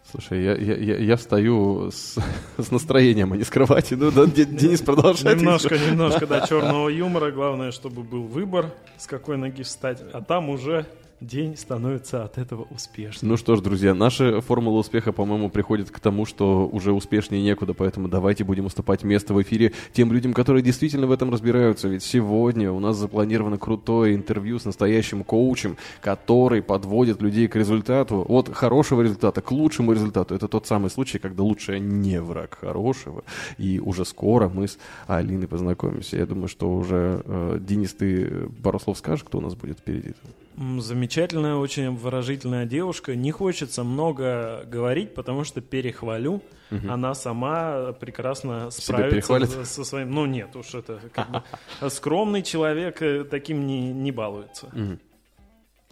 Слушай, 0.10 0.44
я, 0.44 0.56
я, 0.56 0.76
я, 0.78 0.98
я 0.98 1.16
встаю 1.18 1.92
с, 1.92 2.16
с 2.58 2.72
настроением, 2.72 3.34
а 3.34 3.38
не 3.38 3.44
с 3.44 3.50
кровати. 3.50 3.96
Ну, 3.96 4.12
да, 4.12 4.26
Де- 4.26 4.46
Денис 4.46 4.82
продолжает. 4.82 5.38
Немножко, 5.38 5.78
немножко, 5.78 6.26
да, 6.26 6.48
черного 6.48 6.88
юмора. 6.90 7.32
Главное, 7.32 7.72
чтобы 7.72 8.04
был 8.04 8.24
выбор, 8.24 8.74
с 8.98 9.06
какой 9.06 9.38
ноги 9.38 9.64
встать. 9.64 10.02
А 10.14 10.22
там 10.22 10.50
уже 10.50 10.86
день 11.22 11.58
становится 11.58 12.24
от 12.24 12.38
этого 12.38 12.68
успешным. 12.70 13.32
Ну 13.32 13.38
что 13.38 13.56
ж, 13.56 13.62
друзья, 13.62 13.94
наша 13.94 14.42
формула 14.42 14.80
успеха, 14.80 15.12
по-моему, 15.12 15.50
приходит 15.50 15.90
к 15.90 16.00
тому, 16.00 16.26
что 16.26 16.68
уже 16.68 16.92
успешнее 16.94 17.42
некуда, 17.42 17.74
поэтому 17.74 18.08
давайте 18.08 18.44
будем 18.44 18.66
уступать 18.66 19.04
место 19.04 19.34
в 19.34 19.42
эфире 19.42 19.74
тем 19.94 20.14
людям, 20.14 20.34
которые 20.34 20.62
действительно 20.62 21.08
в 21.08 21.12
этом 21.12 21.32
разбираются. 21.32 21.88
Ведь 21.88 22.04
сегодня 22.04 22.72
у 22.72 22.80
нас 22.80 22.98
запланировано 22.98 23.58
крутое 23.58 24.16
интервью 24.16 24.60
с 24.60 24.66
настоящим 24.66 25.24
коучем, 25.24 25.78
который 26.02 26.62
подводит 26.62 27.22
людей 27.22 27.48
к 27.48 27.56
результату, 27.56 28.26
от 28.28 28.54
хорошего 28.54 29.02
результата 29.02 29.42
к 29.42 29.52
лучшему 29.52 29.94
результату. 29.94 30.36
Это 30.36 30.48
тот 30.48 30.68
самый 30.68 30.90
случай, 30.90 31.20
когда 31.20 31.44
лучшее 31.44 31.80
не 31.80 32.22
враг 32.22 32.58
хорошего. 32.60 33.24
И 33.58 33.80
уже 33.80 34.06
скоро 34.06 34.50
мы 34.50 34.68
с 34.68 34.78
Алиной 35.08 35.48
познакомимся. 35.48 36.18
Я 36.18 36.26
думаю, 36.26 36.48
что 36.48 36.72
уже, 36.72 37.22
э, 37.26 37.60
Денис, 37.60 37.94
ты 37.94 38.50
пару 38.62 38.80
слов 38.80 38.98
скажешь, 38.98 39.24
кто 39.24 39.40
у 39.40 39.42
нас 39.42 39.56
будет 39.56 39.80
впереди? 39.80 40.10
М, 40.10 40.47
Замечательная, 40.58 41.56
очень 41.56 41.96
выразительная 41.96 42.66
девушка. 42.66 43.16
Не 43.16 43.32
хочется 43.32 43.84
много 43.84 44.64
говорить, 44.66 45.14
потому 45.14 45.44
что 45.44 45.62
перехвалю. 45.62 46.42
Она 46.72 47.14
сама 47.14 47.94
прекрасно 47.94 48.72
справится 48.72 49.66
со 49.66 49.84
своим... 49.84 50.12
Ну 50.12 50.26
нет, 50.26 50.56
уж 50.56 50.74
это 50.74 51.00
как 51.14 51.30
бы... 51.30 51.44
Скромный 51.90 52.42
человек 52.42 53.02
э, 53.02 53.24
таким 53.24 53.68
не, 53.68 53.94
не 53.94 54.12
балуется. 54.12 54.72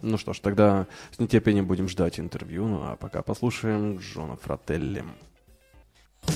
Ну 0.02 0.18
что 0.18 0.32
ж, 0.32 0.40
тогда 0.40 0.86
с 1.12 1.18
нетерпением 1.18 1.66
будем 1.66 1.88
ждать 1.88 2.20
интервью. 2.20 2.66
Ну 2.66 2.82
а 2.82 2.96
пока 2.96 3.22
послушаем 3.22 3.98
Джона 3.98 4.36
Фрателли. 4.36 5.04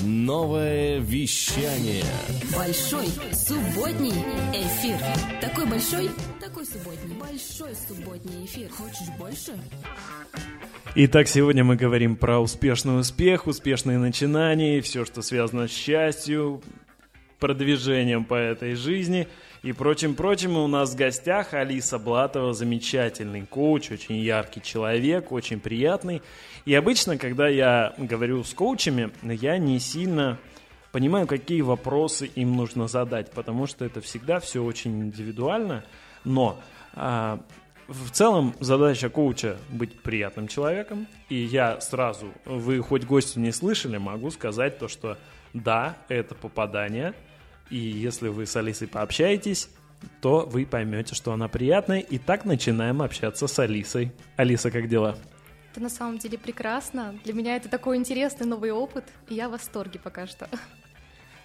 Новое 0.03 0.99
вещание. 0.99 2.03
Большой 2.55 3.07
субботний 3.33 4.11
эфир. 4.53 4.97
Такой 5.39 5.65
большой, 5.67 6.09
такой 6.39 6.65
субботний. 6.65 7.15
Большой 7.19 7.75
субботний 7.75 8.45
эфир. 8.45 8.69
Хочешь 8.69 9.09
больше? 9.19 9.51
Итак, 10.95 11.27
сегодня 11.27 11.63
мы 11.63 11.75
говорим 11.75 12.15
про 12.15 12.39
успешный 12.39 12.99
успех, 12.99 13.45
успешные 13.47 13.97
начинания, 13.99 14.81
все, 14.81 15.05
что 15.05 15.21
связано 15.21 15.67
с 15.67 15.71
счастью, 15.71 16.61
продвижением 17.39 18.25
по 18.25 18.35
этой 18.35 18.75
жизни 18.75 19.27
и 19.63 19.73
прочим-прочим. 19.73 20.57
У 20.57 20.67
нас 20.67 20.93
в 20.93 20.95
гостях 20.95 21.53
Алиса 21.53 21.99
Блатова, 21.99 22.53
замечательный 22.53 23.45
коуч, 23.45 23.91
очень 23.91 24.17
яркий 24.17 24.61
человек, 24.61 25.31
очень 25.31 25.59
приятный. 25.59 26.21
И 26.65 26.73
обычно, 26.73 27.17
когда 27.17 27.47
я 27.47 27.93
говорю 27.97 28.43
с 28.43 28.53
коучами, 28.53 29.11
я 29.21 29.57
не 29.57 29.79
сильно 29.79 30.39
понимаю, 30.91 31.27
какие 31.27 31.61
вопросы 31.61 32.25
им 32.25 32.55
нужно 32.55 32.87
задать, 32.87 33.31
потому 33.31 33.67
что 33.67 33.85
это 33.85 34.01
всегда 34.01 34.39
все 34.39 34.63
очень 34.63 34.99
индивидуально. 34.99 35.83
Но 36.23 36.59
а, 36.93 37.39
в 37.87 38.11
целом 38.11 38.55
задача 38.59 39.09
коуча 39.09 39.57
быть 39.69 40.01
приятным 40.01 40.47
человеком. 40.47 41.07
И 41.29 41.35
я 41.35 41.79
сразу, 41.81 42.33
вы 42.45 42.79
хоть 42.79 43.05
гостю 43.05 43.39
не 43.39 43.51
слышали, 43.51 43.97
могу 43.97 44.31
сказать 44.31 44.79
то, 44.79 44.87
что 44.87 45.17
да, 45.53 45.97
это 46.09 46.33
попадание. 46.33 47.13
И 47.71 47.77
если 47.77 48.27
вы 48.27 48.45
с 48.45 48.55
Алисой 48.55 48.87
пообщаетесь, 48.87 49.69
то 50.21 50.45
вы 50.45 50.65
поймете, 50.65 51.15
что 51.15 51.31
она 51.31 51.47
приятная. 51.47 51.99
И 51.99 52.17
так 52.17 52.45
начинаем 52.45 53.01
общаться 53.01 53.47
с 53.47 53.59
Алисой. 53.59 54.11
Алиса, 54.35 54.69
как 54.69 54.87
дела? 54.87 55.17
Это 55.71 55.79
на 55.79 55.89
самом 55.89 56.17
деле 56.17 56.37
прекрасно. 56.37 57.15
Для 57.23 57.33
меня 57.33 57.55
это 57.55 57.69
такой 57.69 57.95
интересный 57.95 58.45
новый 58.45 58.71
опыт, 58.71 59.05
и 59.29 59.35
я 59.35 59.47
в 59.47 59.53
восторге 59.53 59.99
пока 59.99 60.27
что. 60.27 60.49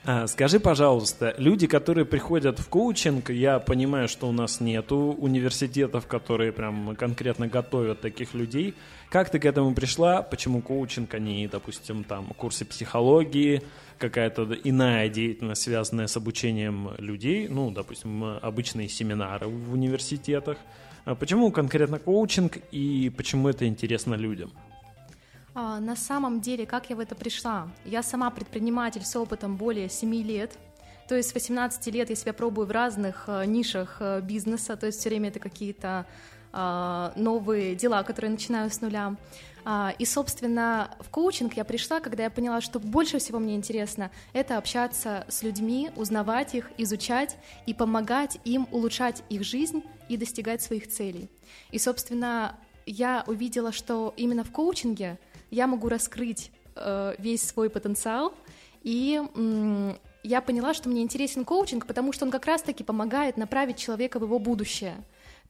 А, 0.08 0.28
скажи, 0.28 0.60
пожалуйста, 0.60 1.34
люди, 1.36 1.66
которые 1.66 2.04
приходят 2.04 2.60
в 2.60 2.68
коучинг, 2.68 3.30
я 3.30 3.58
понимаю, 3.58 4.06
что 4.06 4.28
у 4.28 4.32
нас 4.32 4.60
нету 4.60 5.16
университетов, 5.18 6.06
которые 6.06 6.52
прям 6.52 6.94
конкретно 6.94 7.48
готовят 7.48 8.02
таких 8.02 8.32
людей. 8.32 8.74
Как 9.10 9.30
ты 9.30 9.40
к 9.40 9.44
этому 9.44 9.74
пришла? 9.74 10.22
Почему 10.22 10.62
коучинг, 10.62 11.12
а 11.14 11.18
не, 11.18 11.48
допустим, 11.48 12.04
там 12.04 12.26
курсы 12.36 12.64
психологии, 12.64 13.62
какая-то 13.98 14.56
иная 14.62 15.08
деятельность, 15.08 15.62
связанная 15.62 16.06
с 16.06 16.16
обучением 16.16 16.90
людей, 16.98 17.48
ну, 17.48 17.72
допустим, 17.72 18.22
обычные 18.40 18.88
семинары 18.88 19.48
в 19.48 19.72
университетах? 19.72 20.58
А 21.04 21.16
почему 21.16 21.50
конкретно 21.50 21.98
коучинг 21.98 22.58
и 22.70 23.10
почему 23.16 23.48
это 23.48 23.66
интересно 23.66 24.14
людям? 24.14 24.52
А, 25.58 25.80
на 25.80 25.96
самом 25.96 26.42
деле, 26.42 26.66
как 26.66 26.90
я 26.90 26.96
в 26.96 27.00
это 27.00 27.14
пришла? 27.14 27.70
Я 27.86 28.02
сама 28.02 28.28
предприниматель 28.30 29.02
с 29.02 29.16
опытом 29.16 29.56
более 29.56 29.88
7 29.88 30.14
лет. 30.22 30.58
То 31.08 31.14
есть 31.14 31.30
с 31.30 31.34
18 31.34 31.86
лет 31.94 32.10
я 32.10 32.14
себя 32.14 32.34
пробую 32.34 32.66
в 32.66 32.70
разных 32.70 33.24
э, 33.26 33.46
нишах 33.46 33.96
э, 34.00 34.20
бизнеса, 34.20 34.76
то 34.76 34.84
есть 34.84 35.00
все 35.00 35.08
время 35.08 35.30
это 35.30 35.40
какие-то 35.40 36.04
э, 36.52 37.12
новые 37.16 37.74
дела, 37.74 38.02
которые 38.02 38.32
начинаю 38.32 38.70
с 38.70 38.82
нуля. 38.82 39.16
А, 39.64 39.94
и, 39.98 40.04
собственно, 40.04 40.90
в 41.00 41.08
коучинг 41.08 41.54
я 41.54 41.64
пришла, 41.64 42.00
когда 42.00 42.24
я 42.24 42.30
поняла, 42.30 42.60
что 42.60 42.78
больше 42.78 43.18
всего 43.18 43.38
мне 43.38 43.56
интересно 43.56 44.10
это 44.34 44.58
общаться 44.58 45.24
с 45.26 45.42
людьми, 45.42 45.90
узнавать 45.96 46.54
их, 46.54 46.70
изучать 46.76 47.38
и 47.64 47.72
помогать 47.72 48.38
им 48.44 48.68
улучшать 48.72 49.22
их 49.30 49.42
жизнь 49.42 49.82
и 50.10 50.18
достигать 50.18 50.60
своих 50.60 50.86
целей. 50.86 51.30
И, 51.70 51.78
собственно, 51.78 52.56
я 52.84 53.24
увидела, 53.26 53.72
что 53.72 54.12
именно 54.18 54.44
в 54.44 54.52
коучинге 54.52 55.18
я 55.50 55.66
могу 55.66 55.88
раскрыть 55.88 56.50
э, 56.74 57.14
весь 57.18 57.42
свой 57.42 57.70
потенциал, 57.70 58.34
и 58.82 59.20
м, 59.34 59.98
я 60.22 60.40
поняла, 60.40 60.74
что 60.74 60.88
мне 60.88 61.02
интересен 61.02 61.44
коучинг, 61.44 61.86
потому 61.86 62.12
что 62.12 62.24
он 62.24 62.30
как 62.30 62.46
раз-таки 62.46 62.84
помогает 62.84 63.36
направить 63.36 63.76
человека 63.76 64.18
в 64.18 64.22
его 64.22 64.38
будущее. 64.38 64.96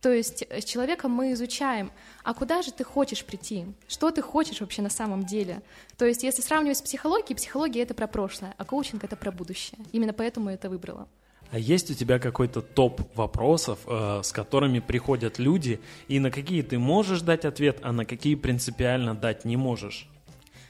То 0.00 0.12
есть 0.12 0.45
с 0.50 0.65
человеком 0.65 1.11
мы 1.11 1.33
изучаем, 1.33 1.91
а 2.23 2.35
куда 2.35 2.62
же 2.62 2.73
ты 2.73 2.85
хочешь 2.85 3.25
прийти, 3.25 3.65
что 3.88 4.11
ты 4.11 4.23
хочешь 4.23 4.61
вообще 4.61 4.83
на 4.83 4.91
самом 4.91 5.25
деле. 5.25 5.62
То 5.97 6.05
есть 6.05 6.23
если 6.23 6.43
сравнивать 6.43 6.79
с 6.79 6.83
психологией, 6.83 7.35
психология 7.35 7.83
это 7.83 7.95
про 7.95 8.07
прошлое, 8.07 8.55
а 8.59 8.65
коучинг 8.65 9.05
это 9.05 9.17
про 9.17 9.33
будущее. 9.33 9.79
Именно 9.93 10.12
поэтому 10.12 10.50
я 10.50 10.55
это 10.55 10.69
выбрала. 10.69 11.09
А 11.50 11.59
есть 11.59 11.91
у 11.91 11.95
тебя 11.95 12.19
какой-то 12.19 12.61
топ 12.61 13.03
вопросов, 13.17 13.79
э, 13.87 14.21
с 14.23 14.33
которыми 14.33 14.81
приходят 14.81 15.38
люди, 15.38 15.81
и 16.09 16.19
на 16.19 16.31
какие 16.31 16.62
ты 16.62 16.79
можешь 16.79 17.21
дать 17.21 17.45
ответ, 17.45 17.79
а 17.83 17.93
на 17.93 18.05
какие 18.05 18.35
принципиально 18.35 19.15
дать 19.15 19.45
не 19.45 19.57
можешь? 19.57 20.09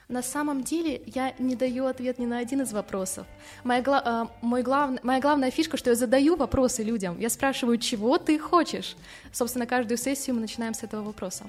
На 0.08 0.22
самом 0.22 0.62
деле 0.62 1.02
я 1.06 1.34
не 1.40 1.56
даю 1.56 1.86
ответ 1.86 2.18
ни 2.20 2.26
на 2.26 2.38
один 2.38 2.60
из 2.60 2.72
вопросов. 2.72 3.26
Моя, 3.64 3.82
гла- 3.82 4.02
э, 4.04 4.26
мой 4.40 4.62
глав... 4.62 5.02
Моя 5.02 5.20
главная 5.20 5.50
фишка, 5.50 5.76
что 5.76 5.90
я 5.90 5.96
задаю 5.96 6.36
вопросы 6.36 6.84
людям. 6.84 7.18
Я 7.18 7.28
спрашиваю, 7.28 7.78
чего 7.78 8.16
ты 8.18 8.38
хочешь. 8.38 8.96
Собственно, 9.32 9.66
каждую 9.66 9.98
сессию 9.98 10.36
мы 10.36 10.42
начинаем 10.42 10.74
с 10.74 10.84
этого 10.84 11.02
вопроса. 11.02 11.44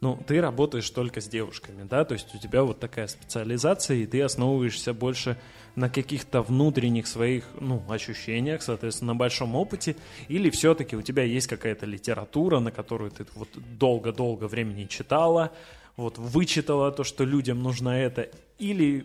Ну, 0.00 0.18
ты 0.26 0.40
работаешь 0.40 0.88
только 0.88 1.20
с 1.20 1.28
девушками, 1.28 1.82
да, 1.82 2.06
то 2.06 2.14
есть 2.14 2.34
у 2.34 2.38
тебя 2.38 2.62
вот 2.62 2.80
такая 2.80 3.06
специализация, 3.06 3.98
и 3.98 4.06
ты 4.06 4.22
основываешься 4.22 4.94
больше 4.94 5.36
на 5.74 5.90
каких-то 5.90 6.40
внутренних 6.40 7.06
своих, 7.06 7.44
ну, 7.60 7.82
ощущениях, 7.86 8.62
соответственно, 8.62 9.12
на 9.12 9.18
большом 9.18 9.54
опыте, 9.54 9.96
или 10.28 10.48
все-таки 10.48 10.96
у 10.96 11.02
тебя 11.02 11.24
есть 11.24 11.48
какая-то 11.48 11.84
литература, 11.84 12.60
на 12.60 12.70
которую 12.70 13.10
ты 13.10 13.26
вот 13.34 13.50
долго-долго 13.78 14.44
времени 14.48 14.86
читала, 14.86 15.52
вот 15.96 16.16
вычитала 16.16 16.92
то, 16.92 17.04
что 17.04 17.24
людям 17.24 17.62
нужно 17.62 17.90
это, 17.90 18.30
или 18.58 19.04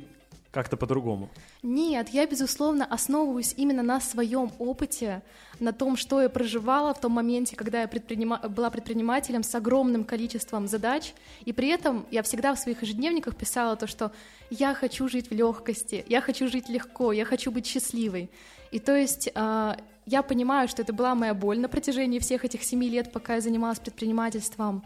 как-то 0.55 0.77
по-другому? 0.77 1.29
Нет, 1.63 2.09
я, 2.09 2.25
безусловно, 2.25 2.85
основываюсь 2.85 3.53
именно 3.57 3.83
на 3.83 3.99
своем 3.99 4.51
опыте, 4.57 5.21
на 5.59 5.73
том, 5.73 5.97
что 5.97 6.21
я 6.21 6.29
проживала 6.29 6.93
в 6.93 7.01
том 7.01 7.11
моменте, 7.11 7.57
когда 7.57 7.81
я 7.81 7.87
предпринима... 7.87 8.39
была 8.49 8.69
предпринимателем 8.69 9.43
с 9.43 9.53
огромным 9.53 10.05
количеством 10.05 10.67
задач, 10.67 11.13
и 11.43 11.51
при 11.51 11.67
этом 11.67 12.05
я 12.09 12.23
всегда 12.23 12.55
в 12.55 12.59
своих 12.59 12.81
ежедневниках 12.83 13.35
писала 13.35 13.75
то, 13.75 13.85
что 13.85 14.11
я 14.49 14.73
хочу 14.73 15.09
жить 15.09 15.29
в 15.29 15.33
легкости, 15.33 16.05
я 16.07 16.21
хочу 16.21 16.47
жить 16.47 16.69
легко, 16.69 17.11
я 17.11 17.25
хочу 17.25 17.51
быть 17.51 17.65
счастливой. 17.65 18.29
И 18.71 18.79
то 18.79 18.95
есть 18.95 19.29
э, 19.35 19.75
я 20.05 20.21
понимаю, 20.21 20.69
что 20.69 20.81
это 20.83 20.93
была 20.93 21.15
моя 21.15 21.33
боль 21.33 21.59
на 21.59 21.67
протяжении 21.67 22.19
всех 22.19 22.45
этих 22.45 22.63
семи 22.63 22.89
лет, 22.89 23.11
пока 23.11 23.35
я 23.35 23.41
занималась 23.41 23.79
предпринимательством. 23.79 24.83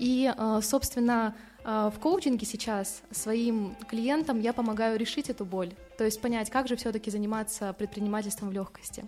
И, 0.00 0.32
э, 0.36 0.60
собственно, 0.62 1.26
а, 1.26 1.34
в 1.64 1.94
коучинге 2.00 2.44
сейчас 2.46 3.02
своим 3.10 3.76
клиентам 3.88 4.40
я 4.40 4.52
помогаю 4.52 4.98
решить 4.98 5.30
эту 5.30 5.44
боль, 5.44 5.72
то 5.96 6.04
есть 6.04 6.20
понять, 6.20 6.50
как 6.50 6.66
же 6.68 6.76
все-таки 6.76 7.10
заниматься 7.10 7.72
предпринимательством 7.72 8.48
в 8.48 8.52
легкости. 8.52 9.04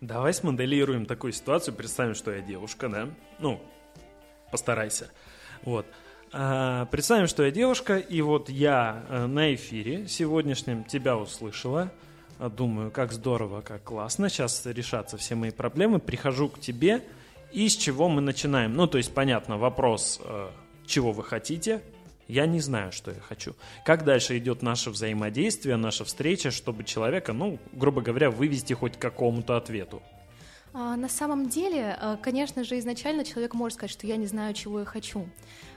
Давай 0.00 0.32
смоделируем 0.32 1.06
такую 1.06 1.32
ситуацию, 1.32 1.74
представим, 1.74 2.14
что 2.14 2.30
я 2.30 2.40
девушка, 2.40 2.88
да? 2.88 3.08
Ну, 3.40 3.60
постарайся. 4.52 5.10
Вот. 5.62 5.86
А, 6.32 6.86
представим, 6.86 7.26
что 7.26 7.44
я 7.44 7.50
девушка, 7.50 7.96
и 7.96 8.20
вот 8.20 8.48
я 8.48 9.04
э, 9.08 9.26
на 9.26 9.54
эфире 9.54 10.06
сегодняшнем 10.06 10.84
тебя 10.84 11.16
услышала, 11.16 11.90
думаю, 12.38 12.90
как 12.90 13.12
здорово, 13.12 13.62
как 13.62 13.82
классно, 13.82 14.28
сейчас 14.28 14.64
решатся 14.66 15.16
все 15.16 15.34
мои 15.34 15.50
проблемы, 15.50 15.98
прихожу 15.98 16.48
к 16.48 16.60
тебе, 16.60 17.02
и 17.52 17.68
с 17.68 17.76
чего 17.76 18.08
мы 18.08 18.20
начинаем? 18.20 18.74
Ну, 18.74 18.86
то 18.86 18.98
есть, 18.98 19.12
понятно, 19.12 19.58
вопрос 19.58 20.20
э, 20.22 20.48
чего 20.88 21.12
вы 21.12 21.22
хотите, 21.22 21.82
я 22.28 22.46
не 22.46 22.60
знаю, 22.60 22.92
что 22.92 23.10
я 23.10 23.20
хочу. 23.20 23.54
Как 23.84 24.04
дальше 24.04 24.36
идет 24.38 24.62
наше 24.62 24.90
взаимодействие, 24.90 25.76
наша 25.76 26.04
встреча, 26.04 26.50
чтобы 26.50 26.84
человека, 26.84 27.32
ну, 27.32 27.58
грубо 27.72 28.02
говоря, 28.02 28.30
вывести 28.30 28.74
хоть 28.74 28.96
к 28.96 29.00
какому-то 29.00 29.56
ответу? 29.56 30.02
А, 30.74 30.96
на 30.96 31.08
самом 31.08 31.48
деле, 31.48 31.96
э, 31.98 32.16
конечно 32.20 32.64
же, 32.64 32.78
изначально 32.78 33.24
человек 33.24 33.54
может 33.54 33.78
сказать, 33.78 33.90
что 33.90 34.06
я 34.06 34.16
не 34.16 34.26
знаю, 34.26 34.52
чего 34.54 34.80
я 34.80 34.84
хочу. 34.84 35.26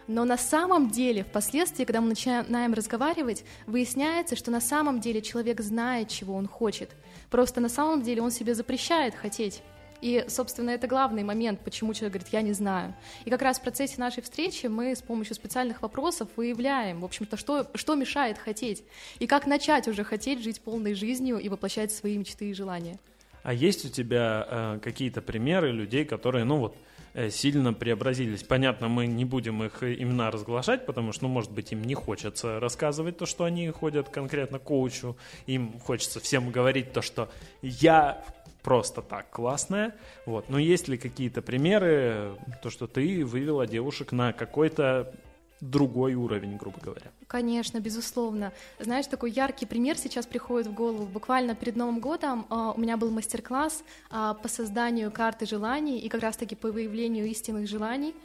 Но 0.07 0.25
на 0.25 0.37
самом 0.37 0.89
деле, 0.89 1.23
впоследствии, 1.23 1.85
когда 1.85 2.01
мы 2.01 2.09
начинаем 2.09 2.73
разговаривать, 2.73 3.45
выясняется, 3.65 4.35
что 4.35 4.51
на 4.51 4.59
самом 4.59 4.99
деле 4.99 5.21
человек 5.21 5.61
знает, 5.61 6.09
чего 6.09 6.35
он 6.35 6.47
хочет. 6.47 6.89
Просто 7.29 7.61
на 7.61 7.69
самом 7.69 8.01
деле 8.01 8.21
он 8.21 8.31
себе 8.31 8.53
запрещает 8.53 9.15
хотеть. 9.15 9.63
И, 10.01 10.25
собственно, 10.27 10.71
это 10.71 10.87
главный 10.87 11.23
момент, 11.23 11.59
почему 11.63 11.93
человек 11.93 12.13
говорит, 12.13 12.33
я 12.33 12.41
не 12.41 12.53
знаю. 12.53 12.95
И 13.25 13.29
как 13.29 13.41
раз 13.41 13.59
в 13.59 13.61
процессе 13.61 13.95
нашей 13.99 14.23
встречи 14.23 14.65
мы 14.65 14.95
с 14.95 15.01
помощью 15.01 15.35
специальных 15.35 15.81
вопросов 15.81 16.27
выявляем, 16.35 17.01
в 17.01 17.05
общем-то, 17.05 17.37
что, 17.37 17.67
что 17.75 17.95
мешает 17.95 18.37
хотеть, 18.37 18.83
и 19.19 19.27
как 19.27 19.45
начать 19.45 19.87
уже 19.87 20.03
хотеть 20.03 20.41
жить 20.43 20.61
полной 20.61 20.95
жизнью 20.95 21.37
и 21.37 21.49
воплощать 21.49 21.91
свои 21.91 22.17
мечты 22.17 22.49
и 22.49 22.53
желания. 22.53 22.99
А 23.43 23.53
есть 23.53 23.85
у 23.85 23.89
тебя 23.89 24.47
э, 24.49 24.79
какие-то 24.83 25.21
примеры 25.21 25.71
людей, 25.71 26.05
которые, 26.05 26.45
ну 26.45 26.57
вот, 26.57 26.75
э, 27.13 27.29
сильно 27.29 27.73
преобразились. 27.73 28.43
Понятно, 28.43 28.87
мы 28.87 29.07
не 29.07 29.25
будем 29.25 29.63
их 29.63 29.81
имена 29.83 30.29
разглашать, 30.29 30.85
потому 30.85 31.11
что, 31.11 31.23
ну, 31.23 31.29
может 31.29 31.51
быть, 31.51 31.71
им 31.71 31.83
не 31.83 31.95
хочется 31.95 32.59
рассказывать 32.59 33.17
то, 33.17 33.25
что 33.25 33.43
они 33.45 33.67
ходят 33.69 34.09
конкретно 34.09 34.59
к 34.59 34.63
коучу. 34.63 35.17
Им 35.47 35.79
хочется 35.79 36.19
всем 36.19 36.51
говорить 36.51 36.93
то, 36.93 37.01
что 37.01 37.29
я 37.63 38.23
просто 38.61 39.01
так 39.01 39.29
классная. 39.29 39.95
Вот. 40.25 40.49
Но 40.49 40.59
есть 40.59 40.87
ли 40.87 40.97
какие-то 40.97 41.41
примеры, 41.41 42.35
то, 42.61 42.69
что 42.69 42.87
ты 42.87 43.25
вывела 43.25 43.67
девушек 43.67 44.11
на 44.11 44.33
какой-то 44.33 45.13
другой 45.61 46.15
уровень, 46.15 46.57
грубо 46.57 46.79
говоря. 46.81 47.11
Конечно, 47.27 47.79
безусловно. 47.79 48.51
Знаешь, 48.79 49.05
такой 49.05 49.31
яркий 49.31 49.67
пример 49.67 49.97
сейчас 49.97 50.25
приходит 50.25 50.67
в 50.67 50.73
голову. 50.73 51.05
Буквально 51.05 51.53
перед 51.53 51.75
Новым 51.75 51.99
годом 51.99 52.47
э, 52.49 52.73
у 52.75 52.79
меня 52.79 52.97
был 52.97 53.11
мастер-класс 53.11 53.83
э, 54.09 54.33
по 54.41 54.47
созданию 54.47 55.11
карты 55.11 55.45
желаний 55.45 55.99
и 55.99 56.09
как 56.09 56.21
раз-таки 56.21 56.55
по 56.55 56.71
выявлению 56.71 57.27
истинных 57.27 57.67
желаний. 57.67 58.15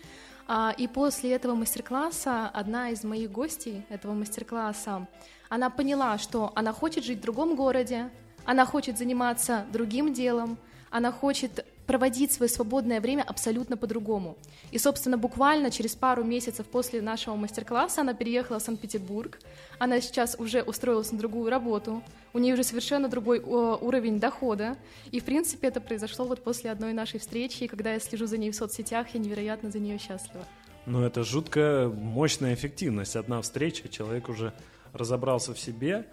А, 0.48 0.72
и 0.76 0.86
после 0.86 1.32
этого 1.32 1.54
мастер-класса 1.54 2.48
одна 2.48 2.90
из 2.90 3.02
моих 3.04 3.32
гостей 3.32 3.82
этого 3.88 4.14
мастер-класса, 4.14 5.06
она 5.48 5.70
поняла, 5.70 6.18
что 6.18 6.52
она 6.54 6.72
хочет 6.72 7.04
жить 7.04 7.18
в 7.18 7.22
другом 7.22 7.56
городе, 7.56 8.10
она 8.46 8.64
хочет 8.64 8.96
заниматься 8.96 9.66
другим 9.72 10.14
делом, 10.14 10.56
она 10.90 11.12
хочет 11.12 11.66
проводить 11.86 12.32
свое 12.32 12.48
свободное 12.48 13.00
время 13.00 13.22
абсолютно 13.22 13.76
по-другому. 13.76 14.36
И, 14.72 14.78
собственно, 14.78 15.18
буквально 15.18 15.70
через 15.70 15.94
пару 15.94 16.24
месяцев 16.24 16.66
после 16.66 17.00
нашего 17.00 17.36
мастер-класса 17.36 18.00
она 18.00 18.14
переехала 18.14 18.58
в 18.58 18.62
Санкт-Петербург. 18.62 19.38
Она 19.78 20.00
сейчас 20.00 20.36
уже 20.38 20.62
устроилась 20.62 21.12
на 21.12 21.18
другую 21.18 21.50
работу. 21.50 22.02
У 22.32 22.38
нее 22.38 22.54
уже 22.54 22.64
совершенно 22.64 23.08
другой 23.08 23.38
уровень 23.40 24.18
дохода. 24.18 24.76
И, 25.12 25.20
в 25.20 25.24
принципе, 25.24 25.68
это 25.68 25.80
произошло 25.80 26.24
вот 26.24 26.42
после 26.42 26.70
одной 26.70 26.92
нашей 26.92 27.20
встречи. 27.20 27.64
И 27.64 27.68
когда 27.68 27.92
я 27.92 28.00
слежу 28.00 28.26
за 28.26 28.38
ней 28.38 28.50
в 28.50 28.56
соцсетях, 28.56 29.08
я 29.14 29.20
невероятно 29.20 29.70
за 29.70 29.78
нее 29.78 29.98
счастлива. 29.98 30.44
Ну, 30.86 31.02
это 31.02 31.22
жутко 31.22 31.92
мощная 31.94 32.54
эффективность. 32.54 33.16
Одна 33.16 33.40
встреча, 33.42 33.88
человек 33.88 34.28
уже 34.28 34.52
разобрался 34.92 35.54
в 35.54 35.58
себе, 35.58 36.06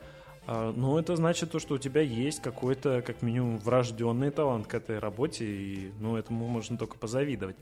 ну, 0.48 0.98
это 0.98 1.16
значит 1.16 1.52
то, 1.52 1.60
что 1.60 1.76
у 1.76 1.78
тебя 1.78 2.02
есть 2.02 2.42
какой-то, 2.42 3.02
как 3.02 3.22
минимум, 3.22 3.58
врожденный 3.60 4.30
талант 4.30 4.68
к 4.68 4.74
этой 4.74 5.00
работе, 5.00 5.46
и, 5.46 5.92
ну, 6.00 6.18
этому 6.18 6.48
можно 6.48 6.78
только 6.78 6.98
позавидовать. 6.98 7.56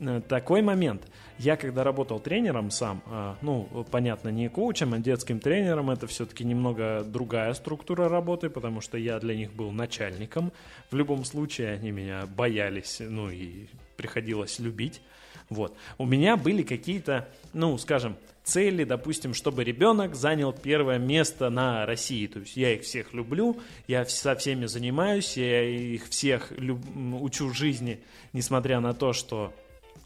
Э, 0.00 0.20
такой 0.26 0.62
момент. 0.62 1.02
Я 1.38 1.56
когда 1.56 1.84
работал 1.84 2.20
тренером 2.20 2.70
сам, 2.70 3.02
а, 3.06 3.36
ну, 3.42 3.86
понятно, 3.90 4.28
не 4.28 4.48
коучем, 4.48 4.94
а 4.94 4.98
детским 4.98 5.40
тренером, 5.40 5.90
это 5.90 6.06
все-таки 6.06 6.44
немного 6.44 7.02
другая 7.04 7.52
структура 7.54 8.08
работы, 8.08 8.50
потому 8.50 8.80
что 8.80 8.98
я 8.98 9.18
для 9.18 9.34
них 9.34 9.52
был 9.52 9.70
начальником. 9.70 10.52
В 10.90 10.96
любом 10.96 11.24
случае 11.24 11.72
они 11.72 11.90
меня 11.90 12.26
боялись, 12.26 13.00
ну, 13.00 13.30
и 13.30 13.66
приходилось 13.96 14.58
любить. 14.58 15.00
Вот. 15.48 15.74
У 15.96 16.06
меня 16.06 16.36
были 16.36 16.62
какие-то, 16.62 17.28
ну, 17.52 17.76
скажем, 17.78 18.16
цели, 18.48 18.84
допустим, 18.84 19.34
чтобы 19.34 19.62
ребенок 19.62 20.14
занял 20.14 20.52
первое 20.52 20.98
место 20.98 21.50
на 21.50 21.84
России. 21.86 22.26
То 22.26 22.40
есть 22.40 22.56
я 22.56 22.74
их 22.74 22.82
всех 22.82 23.12
люблю, 23.12 23.58
я 23.86 24.04
со 24.06 24.34
всеми 24.34 24.66
занимаюсь, 24.66 25.36
я 25.36 25.62
их 25.62 26.08
всех 26.08 26.52
люб... 26.52 26.80
учу 27.20 27.52
жизни, 27.52 28.00
несмотря 28.32 28.80
на 28.80 28.94
то, 28.94 29.12
что 29.12 29.52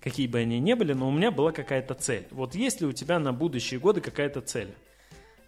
какие 0.01 0.27
бы 0.27 0.41
они 0.41 0.59
ни 0.59 0.75
были, 0.75 0.93
но 0.93 1.09
у 1.09 1.13
меня 1.13 1.31
была 1.31 1.53
какая-то 1.53 1.95
цель. 1.95 2.27
Вот 2.31 2.55
есть 2.55 2.81
ли 2.81 2.87
у 2.87 2.93
тебя 2.93 3.19
на 3.19 3.33
будущие 3.33 3.79
годы 3.79 4.01
какая-то 4.01 4.41
цель? 4.41 4.75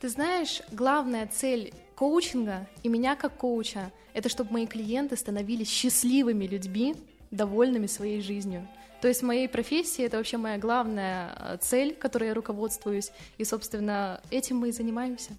Ты 0.01 0.09
знаешь, 0.09 0.63
главная 0.71 1.27
цель 1.27 1.73
коучинга 1.97 2.69
и 2.83 2.89
меня 2.89 3.17
как 3.17 3.37
коуча– 3.37 3.91
это 4.15 4.29
чтобы 4.29 4.53
мои 4.53 4.67
клиенты 4.67 5.17
становились 5.17 5.69
счастливыми 5.69 6.47
людьми, 6.47 6.95
довольными 7.31 7.87
своей 7.87 8.21
жизнью. 8.21 8.67
То 9.05 9.09
есть 9.09 9.21
в 9.21 9.27
моей 9.27 9.51
профессии 9.51 10.03
это 10.03 10.17
вообще 10.17 10.39
моя 10.39 10.57
главная 10.57 11.37
э, 11.39 11.59
цель, 11.61 11.95
которой 11.95 12.29
я 12.29 12.35
руководствуюсь, 12.35 13.13
и, 13.37 13.45
собственно, 13.45 14.23
этим 14.31 14.57
мы 14.57 14.71
и 14.71 14.73
занимаемся. 14.73 15.33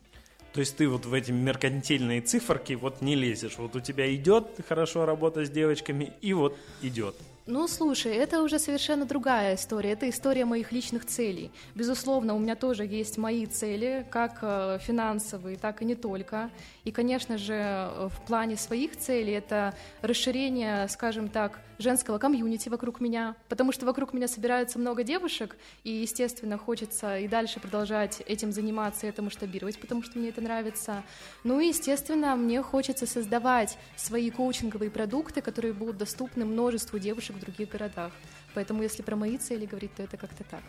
То 0.53 0.59
есть 0.59 0.77
ты 0.77 0.87
вот 0.87 1.07
в 1.07 1.13
эти 1.15 1.31
меркантильные 1.31 2.21
циферки 2.21 2.73
вот 2.73 3.01
не 3.01 3.15
лезешь. 3.15 3.57
Вот 3.57 3.75
у 3.75 3.79
тебя 3.79 4.13
идет 4.13 4.45
хорошо 4.69 5.07
работа 5.07 5.43
с 5.43 5.49
девочками, 5.49 6.13
и 6.21 6.33
вот 6.33 6.55
идет. 6.83 7.15
Ну, 7.47 7.67
слушай, 7.67 8.11
это 8.11 8.41
уже 8.41 8.57
совершенно 8.57 9.05
другая 9.05 9.53
история. 9.53 9.91
Это 9.91 10.09
история 10.09 10.45
моих 10.45 10.71
личных 10.71 11.05
целей. 11.05 11.51
Безусловно, 11.75 12.33
у 12.33 12.39
меня 12.39 12.55
тоже 12.55 12.85
есть 12.85 13.17
мои 13.17 13.45
цели, 13.45 14.03
как 14.09 14.39
э, 14.41 14.79
финансовые, 14.81 15.55
так 15.55 15.83
и 15.83 15.85
не 15.85 15.93
только. 15.93 16.49
И, 16.85 16.91
конечно 16.91 17.37
же, 17.37 17.53
э, 17.53 18.09
в 18.09 18.25
плане 18.25 18.57
своих 18.57 18.97
целей 18.97 19.33
это 19.33 19.75
расширение, 20.01 20.87
скажем 20.87 21.29
так, 21.29 21.59
женского 21.77 22.17
комьюнити 22.17 22.69
вокруг 22.69 22.99
меня, 22.99 23.35
потому 23.49 23.71
что 23.71 23.85
вокруг 23.85 24.13
меня 24.13 24.27
собирается 24.27 24.79
много 24.79 25.03
девушек, 25.03 25.57
и, 25.83 25.91
естественно, 25.91 26.57
хочется 26.57 27.17
и 27.19 27.27
дальше 27.27 27.59
продолжать 27.59 28.21
этим 28.25 28.51
заниматься 28.51 29.07
это 29.07 29.21
масштабировать, 29.21 29.79
потому 29.79 30.03
что 30.03 30.17
мне 30.19 30.29
это 30.29 30.41
нравится. 30.41 31.03
Ну 31.43 31.59
и, 31.59 31.67
естественно, 31.67 32.35
мне 32.35 32.61
хочется 32.61 33.05
создавать 33.05 33.77
свои 33.95 34.29
коучинговые 34.29 34.91
продукты, 34.91 35.41
которые 35.41 35.73
будут 35.73 35.97
доступны 35.97 36.45
множеству 36.45 36.99
девушек 36.99 37.35
в 37.35 37.39
других 37.39 37.69
городах. 37.69 38.11
Поэтому, 38.53 38.83
если 38.83 39.01
про 39.01 39.15
мои 39.15 39.37
цели 39.37 39.65
говорить, 39.65 39.93
то 39.95 40.03
это 40.03 40.17
как-то 40.17 40.43
так. 40.43 40.61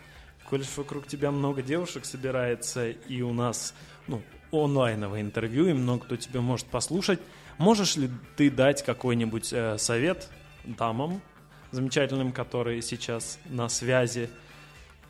Коль 0.49 0.65
вокруг 0.77 1.07
тебя 1.07 1.31
много 1.31 1.63
девушек 1.63 2.05
собирается, 2.05 2.91
и 2.91 3.21
у 3.23 3.33
нас 3.33 3.75
ну, 4.07 4.23
онлайновое 4.53 5.21
интервью, 5.21 5.67
и 5.69 5.73
много 5.73 6.05
кто 6.05 6.17
тебя 6.17 6.41
может 6.41 6.67
послушать, 6.67 7.21
можешь 7.59 7.97
ли 7.97 8.11
ты 8.37 8.51
дать 8.51 8.85
какой-нибудь 8.85 9.53
э, 9.53 9.79
совет 9.79 10.29
дамам 10.67 11.21
замечательным, 11.71 12.33
которые 12.33 12.83
сейчас 12.83 13.39
на 13.47 13.69
связи 13.69 14.29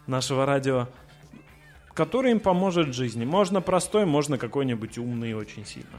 нашего 0.07 0.47
радио, 0.47 0.89
который 1.95 2.33
им 2.33 2.41
поможет 2.41 2.89
в 2.89 2.93
жизни. 2.93 3.25
Можно 3.25 3.61
простой, 3.61 4.05
можно 4.05 4.39
какой-нибудь 4.39 4.99
умный 4.99 5.35
очень 5.35 5.65
сильно. 5.65 5.99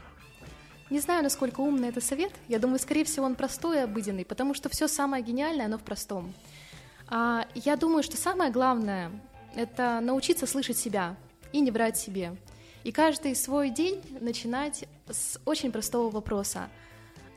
Не 0.90 1.00
знаю, 1.00 1.22
насколько 1.22 1.60
умный 1.60 1.88
это 1.88 2.00
совет. 2.00 2.32
Я 2.48 2.58
думаю, 2.58 2.78
скорее 2.78 3.04
всего, 3.04 3.26
он 3.26 3.34
простой 3.34 3.78
и 3.78 3.80
обыденный, 3.80 4.24
потому 4.24 4.54
что 4.54 4.68
все 4.68 4.88
самое 4.88 5.22
гениальное, 5.22 5.66
оно 5.66 5.76
в 5.76 5.82
простом. 5.82 6.32
А, 7.08 7.46
я 7.54 7.76
думаю, 7.76 8.02
что 8.02 8.16
самое 8.16 8.50
главное— 8.50 9.10
это 9.54 10.00
научиться 10.00 10.46
слышать 10.46 10.78
себя 10.78 11.16
и 11.52 11.60
не 11.60 11.70
врать 11.70 11.98
себе. 11.98 12.36
И 12.84 12.92
каждый 12.92 13.34
свой 13.34 13.70
день 13.70 14.00
начинать 14.20 14.86
с 15.10 15.38
очень 15.44 15.72
простого 15.72 16.10
вопроса— 16.10 16.68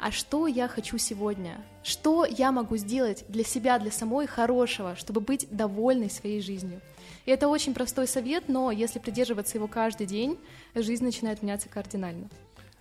а 0.02 0.12
что 0.12 0.48
я 0.48 0.68
хочу 0.68 0.98
сегодня? 0.98 1.64
Что 1.84 2.26
я 2.26 2.52
могу 2.52 2.76
сделать 2.76 3.24
для 3.28 3.44
себя, 3.44 3.78
для 3.78 3.92
самой 3.92 4.26
хорошего, 4.26 4.96
чтобы 4.96 5.22
быть 5.22 5.48
довольной 5.52 6.10
своей 6.10 6.42
жизнью? 6.42 6.82
И 7.26 7.32
это 7.32 7.48
очень 7.48 7.76
простой 7.76 8.08
совет, 8.08 8.46
но 8.48 8.72
если 8.72 8.98
придерживаться 8.98 9.58
его 9.58 9.68
каждый 9.68 10.08
день, 10.08 10.40
жизнь 10.74 11.04
начинает 11.04 11.44
меняться 11.44 11.70
кардинально. 11.70 12.30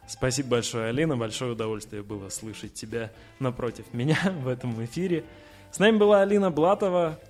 Спасибо 0.08 0.48
большое, 0.48 0.88
Алина. 0.88 1.16
Большое 1.16 1.52
удовольствие 1.52 2.02
было 2.02 2.30
слышать 2.30 2.72
тебя 2.72 3.12
напротив 3.38 3.84
меня 3.92 4.18
в 4.42 4.48
этом 4.48 4.82
эфире. 4.84 5.24
С 5.70 5.78
нами 5.78 5.98
была 5.98 6.22
Алина 6.22 6.50
Блатова, 6.50 7.20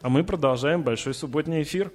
а 0.00 0.08
мы 0.08 0.24
продолжаем 0.24 0.82
большой 0.82 1.12
субботний 1.12 1.62
эфир. 1.62 1.92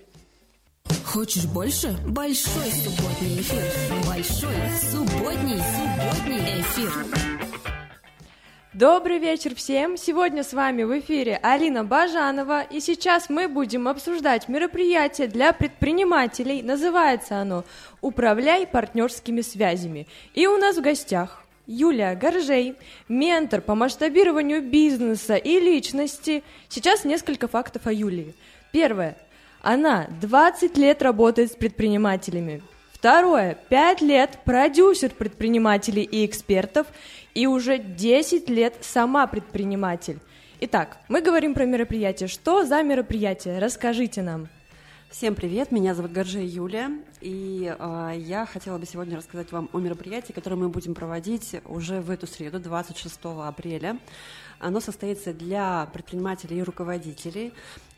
Хочешь 1.03 1.45
больше? 1.45 1.97
Большой 2.07 2.71
субботний 2.71 3.41
эфир. 3.41 3.63
Большой 4.07 4.55
субботний, 4.79 5.59
субботний 5.59 6.61
эфир. 6.61 7.30
Добрый 8.81 9.19
вечер 9.19 9.53
всем! 9.53 9.95
Сегодня 9.95 10.43
с 10.43 10.53
вами 10.53 10.81
в 10.81 10.99
эфире 11.01 11.39
Алина 11.43 11.83
Бажанова, 11.83 12.63
и 12.63 12.79
сейчас 12.79 13.29
мы 13.29 13.47
будем 13.47 13.87
обсуждать 13.87 14.47
мероприятие 14.47 15.27
для 15.27 15.53
предпринимателей. 15.53 16.63
Называется 16.63 17.37
оно 17.37 17.63
«Управляй 18.01 18.65
партнерскими 18.65 19.41
связями». 19.41 20.07
И 20.33 20.47
у 20.47 20.57
нас 20.57 20.77
в 20.77 20.81
гостях 20.81 21.43
Юлия 21.67 22.15
Горжей, 22.15 22.73
ментор 23.07 23.61
по 23.61 23.75
масштабированию 23.75 24.63
бизнеса 24.63 25.35
и 25.35 25.59
личности. 25.59 26.41
Сейчас 26.67 27.05
несколько 27.05 27.47
фактов 27.47 27.85
о 27.85 27.93
Юлии. 27.93 28.33
Первое. 28.71 29.15
Она 29.61 30.07
20 30.21 30.75
лет 30.79 31.03
работает 31.03 31.51
с 31.51 31.55
предпринимателями. 31.55 32.63
Второе. 33.01 33.57
5 33.69 34.01
лет 34.01 34.37
продюсер 34.45 35.09
предпринимателей 35.09 36.03
и 36.03 36.23
экспертов 36.23 36.85
и 37.33 37.47
уже 37.47 37.77
10 37.77 38.49
лет 38.49 38.77
сама 38.81 39.27
предприниматель. 39.27 40.19
Итак, 40.59 40.97
мы 41.09 41.21
говорим 41.21 41.53
про 41.53 41.65
мероприятие. 41.65 42.27
Что 42.27 42.65
за 42.65 42.83
мероприятие? 42.83 43.59
Расскажите 43.59 44.21
нам. 44.21 44.47
Всем 45.09 45.35
привет, 45.35 45.73
меня 45.73 45.93
зовут 45.93 46.13
Горжей 46.13 46.45
Юлия, 46.45 46.89
и 47.19 47.75
э, 47.77 48.13
я 48.15 48.45
хотела 48.45 48.77
бы 48.77 48.85
сегодня 48.85 49.17
рассказать 49.17 49.51
вам 49.51 49.69
о 49.73 49.79
мероприятии, 49.79 50.31
которое 50.31 50.55
мы 50.55 50.69
будем 50.69 50.93
проводить 50.93 51.57
уже 51.65 51.99
в 51.99 52.09
эту 52.11 52.27
среду, 52.27 52.61
26 52.61 53.19
апреля. 53.23 53.99
Оно 54.57 54.79
состоится 54.79 55.33
для 55.33 55.89
предпринимателей 55.91 56.59
и 56.59 56.63
руководителей, 56.63 57.51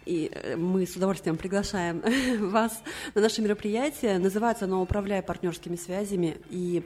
и 0.07 0.31
э, 0.33 0.55
мы 0.55 0.87
с 0.87 0.95
удовольствием 0.95 1.37
приглашаем 1.37 2.01
вас 2.49 2.81
на 3.13 3.21
наше 3.21 3.43
мероприятие. 3.43 4.17
Называется 4.17 4.65
оно 4.65 4.81
«Управляя 4.81 5.21
партнерскими 5.21 5.75
связями», 5.75 6.37
и 6.49 6.83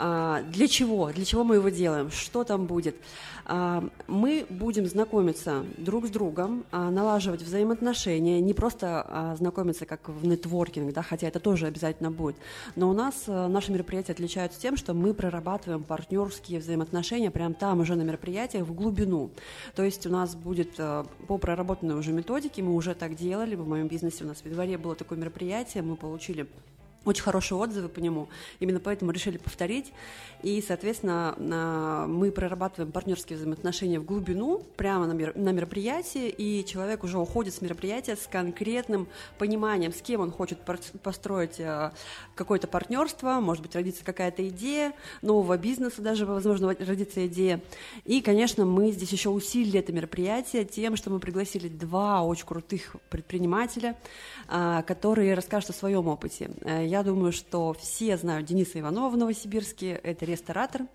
Для 0.00 0.68
чего? 0.68 1.10
Для 1.12 1.24
чего 1.24 1.44
мы 1.44 1.56
его 1.56 1.68
делаем? 1.68 2.10
Что 2.10 2.44
там 2.44 2.66
будет? 2.66 2.96
А, 3.52 3.82
Мы 4.06 4.46
будем 4.48 4.86
знакомиться 4.86 5.64
друг 5.76 6.06
с 6.06 6.10
другом, 6.10 6.64
а, 6.70 6.88
налаживать 6.88 7.42
взаимоотношения, 7.42 8.40
не 8.40 8.54
просто 8.54 9.04
а, 9.08 9.34
знакомиться 9.34 9.86
как 9.86 10.08
в 10.08 10.24
нетворкинг, 10.24 10.92
да, 10.92 11.02
хотя 11.02 11.26
это 11.26 11.40
тоже 11.40 11.66
обязательно 11.66 12.12
будет, 12.12 12.36
но 12.76 12.88
у 12.88 12.92
нас 12.92 13.24
а, 13.26 13.48
наши 13.48 13.72
мероприятия 13.72 14.12
отличаются 14.12 14.60
тем, 14.60 14.76
что 14.76 14.94
мы 14.94 15.14
прорабатываем 15.14 15.82
партнерские 15.82 16.60
взаимоотношения 16.60 17.32
прямо 17.32 17.54
там 17.54 17.80
уже 17.80 17.96
на 17.96 18.02
мероприятиях 18.02 18.64
в 18.64 18.72
глубину. 18.72 19.30
То 19.74 19.82
есть 19.82 20.06
у 20.06 20.10
нас 20.10 20.36
будет 20.36 20.74
а, 20.78 21.04
по 21.26 21.36
проработанной 21.36 21.96
уже 21.96 22.12
методике, 22.12 22.62
мы 22.62 22.76
уже 22.76 22.94
так 22.94 23.16
делали, 23.16 23.56
в 23.56 23.66
моем 23.66 23.88
бизнесе 23.88 24.22
у 24.22 24.28
нас 24.28 24.42
в 24.42 24.46
январе 24.46 24.78
было 24.78 24.94
такое 24.94 25.18
мероприятие, 25.18 25.82
мы 25.82 25.96
получили 25.96 26.46
очень 27.04 27.22
хорошие 27.22 27.58
отзывы 27.58 27.88
по 27.88 27.98
нему. 27.98 28.28
Именно 28.58 28.80
поэтому 28.80 29.10
решили 29.10 29.38
повторить. 29.38 29.92
И, 30.42 30.62
соответственно, 30.66 31.34
мы 32.08 32.30
прорабатываем 32.30 32.92
партнерские 32.92 33.36
взаимоотношения 33.36 34.00
в 34.00 34.04
глубину, 34.04 34.62
прямо 34.76 35.06
на, 35.06 35.12
мер- 35.12 35.36
на 35.36 35.50
мероприятии, 35.50 36.28
и 36.28 36.64
человек 36.64 37.04
уже 37.04 37.18
уходит 37.18 37.54
с 37.54 37.60
мероприятия 37.60 38.16
с 38.16 38.26
конкретным 38.26 39.06
пониманием, 39.38 39.92
с 39.92 40.00
кем 40.00 40.22
он 40.22 40.30
хочет 40.30 40.58
построить 41.02 41.60
э, 41.60 41.90
какое-то 42.34 42.68
партнерство, 42.68 43.40
может 43.40 43.62
быть, 43.62 43.74
родится 43.74 44.04
какая-то 44.04 44.48
идея 44.48 44.94
нового 45.20 45.58
бизнеса, 45.58 46.00
даже, 46.00 46.24
возможно, 46.24 46.74
родится 46.78 47.26
идея. 47.26 47.60
И, 48.04 48.22
конечно, 48.22 48.64
мы 48.64 48.92
здесь 48.92 49.12
еще 49.12 49.28
усилили 49.28 49.78
это 49.78 49.92
мероприятие 49.92 50.64
тем, 50.64 50.96
что 50.96 51.10
мы 51.10 51.18
пригласили 51.18 51.68
два 51.68 52.22
очень 52.22 52.46
крутых 52.46 52.96
предпринимателя, 53.10 53.96
а, 54.48 54.82
которые 54.82 55.34
расскажут 55.34 55.70
о 55.70 55.72
своем 55.74 56.08
опыте. 56.08 56.50
Я 56.90 57.04
думаю, 57.04 57.30
что 57.30 57.72
все 57.72 58.16
знают 58.16 58.48
Дениса 58.48 58.80
Иванова 58.80 59.10
в 59.10 59.16
Новосибирске, 59.16 59.92
это 59.92 60.24
ресторатор. 60.24 60.86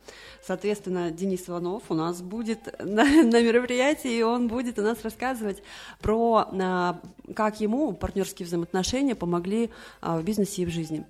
Соответственно, 0.46 1.10
Денис 1.10 1.48
Иванов 1.48 1.84
у 1.88 1.94
нас 1.94 2.22
будет 2.22 2.78
на, 2.84 3.06
на 3.24 3.42
мероприятии, 3.42 4.12
и 4.12 4.22
он 4.22 4.50
будет 4.50 4.78
у 4.78 4.82
нас 4.82 5.02
рассказывать 5.04 5.64
про, 6.02 6.50
а, 6.52 7.00
как 7.34 7.62
ему 7.62 7.94
партнерские 7.94 8.46
взаимоотношения 8.46 9.16
помогли 9.16 9.70
а, 10.02 10.18
в 10.18 10.26
бизнесе 10.26 10.64
и 10.64 10.66
в 10.66 10.70
жизни. 10.70 11.06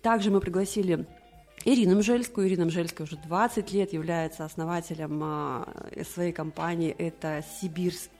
Также 0.00 0.30
мы 0.30 0.40
пригласили 0.40 1.04
Ирину 1.66 1.98
Мжельскую. 1.98 2.48
Ирина 2.48 2.64
Мжельская 2.64 3.04
уже 3.04 3.16
20 3.16 3.72
лет 3.72 3.92
является 3.92 4.46
основателем 4.46 5.20
а, 5.22 5.68
своей 6.14 6.32
компании. 6.32 6.96
Это 6.96 7.44
сибирский 7.60 8.13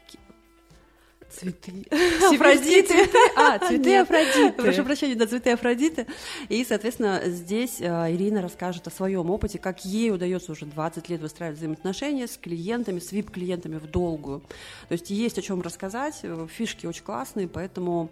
цветы. 1.30 1.86
Афродиты. 2.30 2.94
А, 3.36 3.58
цветы 3.66 3.90
Нет. 3.90 4.02
Афродиты. 4.02 4.62
Прошу 4.62 4.84
прощения, 4.84 5.14
да, 5.14 5.26
цветы 5.26 5.50
Афродиты. 5.50 6.06
И, 6.48 6.64
соответственно, 6.64 7.22
здесь 7.26 7.80
а, 7.80 8.10
Ирина 8.10 8.42
расскажет 8.42 8.86
о 8.86 8.90
своем 8.90 9.30
опыте, 9.30 9.58
как 9.58 9.84
ей 9.84 10.10
удается 10.10 10.52
уже 10.52 10.66
20 10.66 11.08
лет 11.08 11.20
выстраивать 11.20 11.58
взаимоотношения 11.58 12.26
с 12.26 12.36
клиентами, 12.36 12.98
с 12.98 13.12
VIP-клиентами 13.12 13.76
в 13.76 13.86
долгую. 13.86 14.40
То 14.88 14.92
есть 14.92 15.10
есть 15.10 15.38
о 15.38 15.42
чем 15.42 15.60
рассказать, 15.62 16.20
э, 16.22 16.46
фишки 16.50 16.86
очень 16.86 17.04
классные, 17.04 17.48
поэтому 17.48 18.10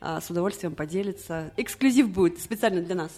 а, 0.00 0.20
с 0.20 0.30
удовольствием 0.30 0.74
поделиться. 0.74 1.52
Эксклюзив 1.56 2.08
будет 2.08 2.40
специально 2.40 2.80
для 2.80 2.94
нас. 2.94 3.12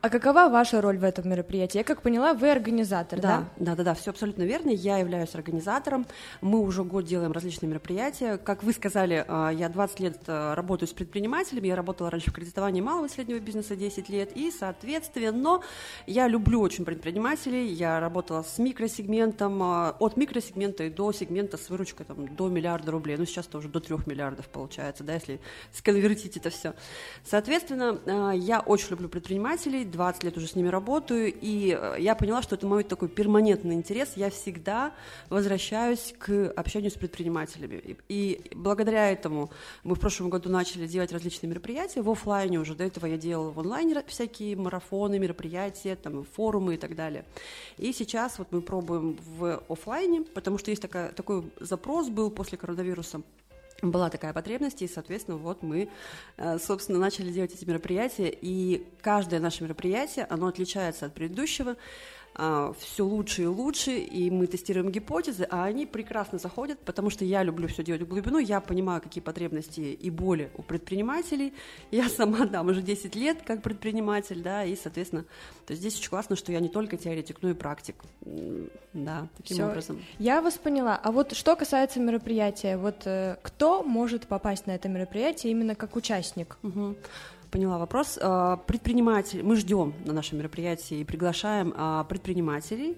А 0.00 0.08
какова 0.08 0.48
ваша 0.48 0.80
роль 0.80 0.98
в 0.98 1.04
этом 1.04 1.28
мероприятии? 1.28 1.78
Я 1.78 1.84
как 1.84 2.02
поняла, 2.02 2.34
вы 2.34 2.50
организатор, 2.50 3.20
да? 3.20 3.28
Да, 3.56 3.74
да, 3.74 3.76
да, 3.76 3.84
да, 3.84 3.94
все 3.94 4.10
абсолютно 4.10 4.42
верно. 4.42 4.70
Я 4.70 4.98
являюсь 4.98 5.34
организатором. 5.34 6.06
Мы 6.40 6.60
уже 6.60 6.82
год 6.82 7.04
делаем 7.04 7.30
различные 7.30 7.68
мероприятия. 7.68 8.36
Как 8.36 8.64
вы 8.64 8.72
сказали, 8.72 9.24
а, 9.28 9.50
я 9.50 9.68
20 9.68 10.00
лет 10.00 10.18
а, 10.26 10.54
работаю 10.56 10.88
с 10.88 10.92
предпринимателями. 10.92 11.68
Я 11.68 11.76
работала 11.76 12.10
раньше 12.10 12.30
в 12.30 12.34
кредитовании 12.34 12.80
малого 12.80 13.06
и 13.06 13.08
среднего 13.08 13.38
бизнеса 13.38 13.76
10 13.76 14.08
лет. 14.08 14.32
И, 14.34 14.50
соответственно, 14.50 15.60
я 16.06 16.26
люблю 16.26 16.60
очень 16.60 16.84
предпринимателей. 16.84 17.66
Я 17.66 18.00
работала 18.00 18.42
с 18.42 18.58
микросегментом, 18.58 19.62
а, 19.62 19.96
от 20.00 20.16
микросегмента 20.16 20.82
и 20.84 20.90
до 20.90 21.12
сегмента 21.12 21.56
с 21.56 21.70
выручкой 21.70 22.06
там, 22.06 22.34
до 22.34 22.48
миллиарда 22.48 22.90
рублей. 22.90 23.16
Ну, 23.16 23.24
сейчас 23.24 23.46
тоже 23.46 23.68
до 23.68 23.78
трех 23.78 24.08
миллиардов 24.08 24.48
получается, 24.48 25.04
да, 25.04 25.14
если 25.14 25.40
сконвертить 25.72 26.36
это 26.36 26.50
все. 26.50 26.74
Соответственно, 27.24 28.32
я 28.34 28.60
очень 28.60 28.90
люблю 28.90 29.08
предпринимателей, 29.08 29.41
20 29.42 30.24
лет 30.24 30.36
уже 30.36 30.46
с 30.46 30.56
ними 30.56 30.68
работаю, 30.68 31.32
и 31.32 31.76
э, 31.78 31.96
я 31.98 32.14
поняла, 32.14 32.42
что 32.42 32.54
это 32.54 32.66
мой 32.66 32.84
такой 32.84 33.08
перманентный 33.08 33.74
интерес. 33.74 34.12
Я 34.16 34.30
всегда 34.30 34.92
возвращаюсь 35.28 36.14
к 36.18 36.52
общению 36.56 36.90
с 36.90 36.94
предпринимателями. 36.94 37.96
И, 38.08 38.40
благодаря 38.54 39.10
этому 39.10 39.50
мы 39.84 39.94
в 39.94 40.00
прошлом 40.00 40.30
году 40.30 40.50
начали 40.50 40.86
делать 40.86 41.12
различные 41.12 41.50
мероприятия 41.50 42.02
в 42.02 42.10
офлайне 42.10 42.58
уже. 42.58 42.74
До 42.74 42.84
этого 42.84 43.06
я 43.06 43.16
делала 43.16 43.50
в 43.50 43.60
онлайне 43.60 44.02
всякие 44.06 44.56
марафоны, 44.56 45.18
мероприятия, 45.18 45.96
там, 45.96 46.24
форумы 46.24 46.74
и 46.74 46.76
так 46.76 46.94
далее. 46.94 47.24
И 47.78 47.92
сейчас 47.92 48.38
вот 48.38 48.48
мы 48.50 48.62
пробуем 48.62 49.18
в 49.36 49.62
офлайне, 49.68 50.22
потому 50.22 50.58
что 50.58 50.70
есть 50.70 50.82
такая, 50.82 51.12
такой 51.12 51.44
запрос 51.60 52.08
был 52.08 52.30
после 52.30 52.58
коронавируса 52.58 53.22
была 53.82 54.10
такая 54.10 54.32
потребность, 54.32 54.80
и, 54.80 54.88
соответственно, 54.88 55.36
вот 55.36 55.62
мы, 55.62 55.88
э, 56.36 56.58
собственно, 56.58 56.98
начали 56.98 57.30
делать 57.32 57.52
эти 57.52 57.64
мероприятия, 57.64 58.30
и 58.30 58.86
каждое 59.00 59.40
наше 59.40 59.64
мероприятие, 59.64 60.24
оно 60.30 60.46
отличается 60.46 61.06
от 61.06 61.14
предыдущего, 61.14 61.76
все 62.34 63.04
лучше 63.04 63.42
и 63.42 63.46
лучше, 63.46 63.98
и 63.98 64.30
мы 64.30 64.46
тестируем 64.46 64.90
гипотезы, 64.90 65.46
а 65.50 65.64
они 65.64 65.84
прекрасно 65.84 66.38
заходят, 66.38 66.78
потому 66.80 67.10
что 67.10 67.24
я 67.24 67.42
люблю 67.42 67.68
все 67.68 67.84
делать 67.84 68.02
в 68.02 68.08
глубину, 68.08 68.38
я 68.38 68.60
понимаю, 68.60 69.02
какие 69.02 69.22
потребности 69.22 69.80
и 69.80 70.10
боли 70.10 70.50
у 70.56 70.62
предпринимателей, 70.62 71.52
я 71.90 72.08
сама, 72.08 72.46
да, 72.46 72.62
уже 72.62 72.80
10 72.82 73.14
лет 73.16 73.42
как 73.44 73.62
предприниматель, 73.62 74.42
да, 74.42 74.64
и, 74.64 74.76
соответственно, 74.76 75.24
то 75.66 75.74
здесь 75.74 75.98
очень 75.98 76.10
классно, 76.10 76.36
что 76.36 76.52
я 76.52 76.60
не 76.60 76.68
только 76.68 76.96
теоретик, 76.96 77.38
но 77.42 77.50
и 77.50 77.54
практик, 77.54 77.96
да, 78.92 79.28
таким 79.36 79.58
Всё. 79.58 79.68
образом. 79.68 80.02
Я 80.18 80.40
вас 80.40 80.54
поняла. 80.54 80.98
А 81.02 81.12
вот 81.12 81.34
что 81.36 81.54
касается 81.54 82.00
мероприятия, 82.00 82.76
вот 82.76 83.02
э, 83.04 83.36
кто 83.42 83.82
может 83.82 84.26
попасть 84.26 84.66
на 84.66 84.72
это 84.72 84.88
мероприятие 84.88 85.52
именно 85.52 85.74
как 85.74 85.96
участник? 85.96 86.56
Мгм. 86.62 86.96
Поняла 87.52 87.76
вопрос. 87.76 88.18
А, 88.18 88.56
Предприниматель, 88.56 89.42
мы 89.42 89.56
ждем 89.56 89.92
на 90.06 90.14
нашем 90.14 90.38
мероприятии 90.38 91.00
и 91.00 91.04
приглашаем 91.04 91.74
а, 91.76 92.02
предпринимателей 92.04 92.96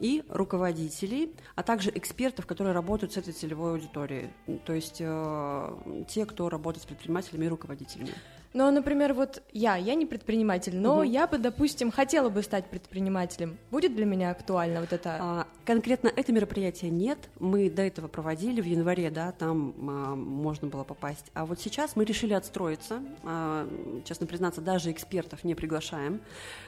и 0.00 0.24
руководителей, 0.28 1.32
а 1.54 1.62
также 1.62 1.90
экспертов, 1.94 2.46
которые 2.46 2.74
работают 2.74 3.12
с 3.12 3.16
этой 3.16 3.32
целевой 3.32 3.74
аудиторией. 3.74 4.30
То 4.66 4.74
есть 4.74 4.96
э, 4.98 6.04
те, 6.08 6.26
кто 6.26 6.50
работает 6.50 6.82
с 6.82 6.86
предпринимателями 6.86 7.46
и 7.46 7.48
руководителями. 7.48 8.12
Ну, 8.56 8.70
например, 8.70 9.12
вот 9.12 9.42
я, 9.52 9.76
я 9.76 9.94
не 9.94 10.06
предприниматель, 10.06 10.74
но 10.78 11.00
Мгм. 11.00 11.10
я 11.10 11.26
бы, 11.26 11.36
допустим, 11.36 11.92
хотела 11.92 12.30
бы 12.30 12.42
стать 12.42 12.70
предпринимателем. 12.70 13.58
Будет 13.70 13.94
для 13.94 14.06
меня 14.06 14.30
актуально 14.30 14.80
вот 14.80 14.94
это? 14.94 15.18
А, 15.20 15.46
Конкретно 15.66 16.10
это 16.14 16.32
мероприятие 16.32 16.90
нет. 16.90 17.18
Мы 17.38 17.68
до 17.68 17.82
этого 17.82 18.08
проводили 18.08 18.62
в 18.62 18.64
январе, 18.64 19.10
да, 19.10 19.32
там 19.32 19.74
а, 19.78 20.14
можно 20.14 20.68
было 20.68 20.84
попасть. 20.84 21.26
А 21.34 21.44
вот 21.44 21.60
сейчас 21.60 21.96
мы 21.96 22.06
решили 22.06 22.32
отстроиться. 22.32 23.02
А, 23.24 23.68
честно 24.06 24.26
признаться, 24.26 24.62
даже 24.62 24.90
экспертов 24.90 25.44
не 25.44 25.54
приглашаем. 25.54 26.22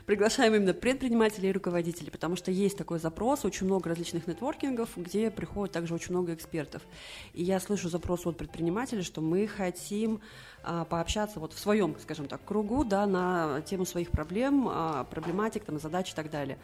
Приглашаем 0.05 0.55
именно 0.57 0.74
предпринимателей 0.74 1.48
и 1.48 1.53
руководителей, 1.53 2.11
потому 2.11 2.37
что 2.37 2.51
есть 2.51 2.77
такой 2.77 2.98
запрос, 2.98 3.46
очень 3.46 3.64
много 3.64 3.88
различных 3.88 4.27
нетворкингов, 4.27 4.90
где 4.96 5.31
приходит 5.31 5.72
также 5.72 5.94
очень 5.94 6.11
много 6.11 6.35
экспертов. 6.35 6.83
И 7.33 7.42
я 7.44 7.61
слышу 7.61 7.88
запрос 7.88 8.27
от 8.27 8.37
предпринимателей, 8.37 9.03
что 9.03 9.22
мы 9.22 9.46
хотим 9.46 10.20
а, 10.58 10.58
пообщаться 10.62 11.40
вот 11.40 11.53
в 11.53 11.59
своем, 11.59 11.97
скажем 12.01 12.29
так, 12.29 12.40
кругу, 12.44 12.85
да, 12.85 13.07
на 13.07 13.62
тему 13.62 13.85
своих 13.85 14.11
проблем, 14.11 14.68
а, 14.71 15.05
проблематик, 15.05 15.64
там, 15.64 15.79
задач 15.79 16.12
и 16.12 16.14
так 16.14 16.31
далее. 16.31 16.59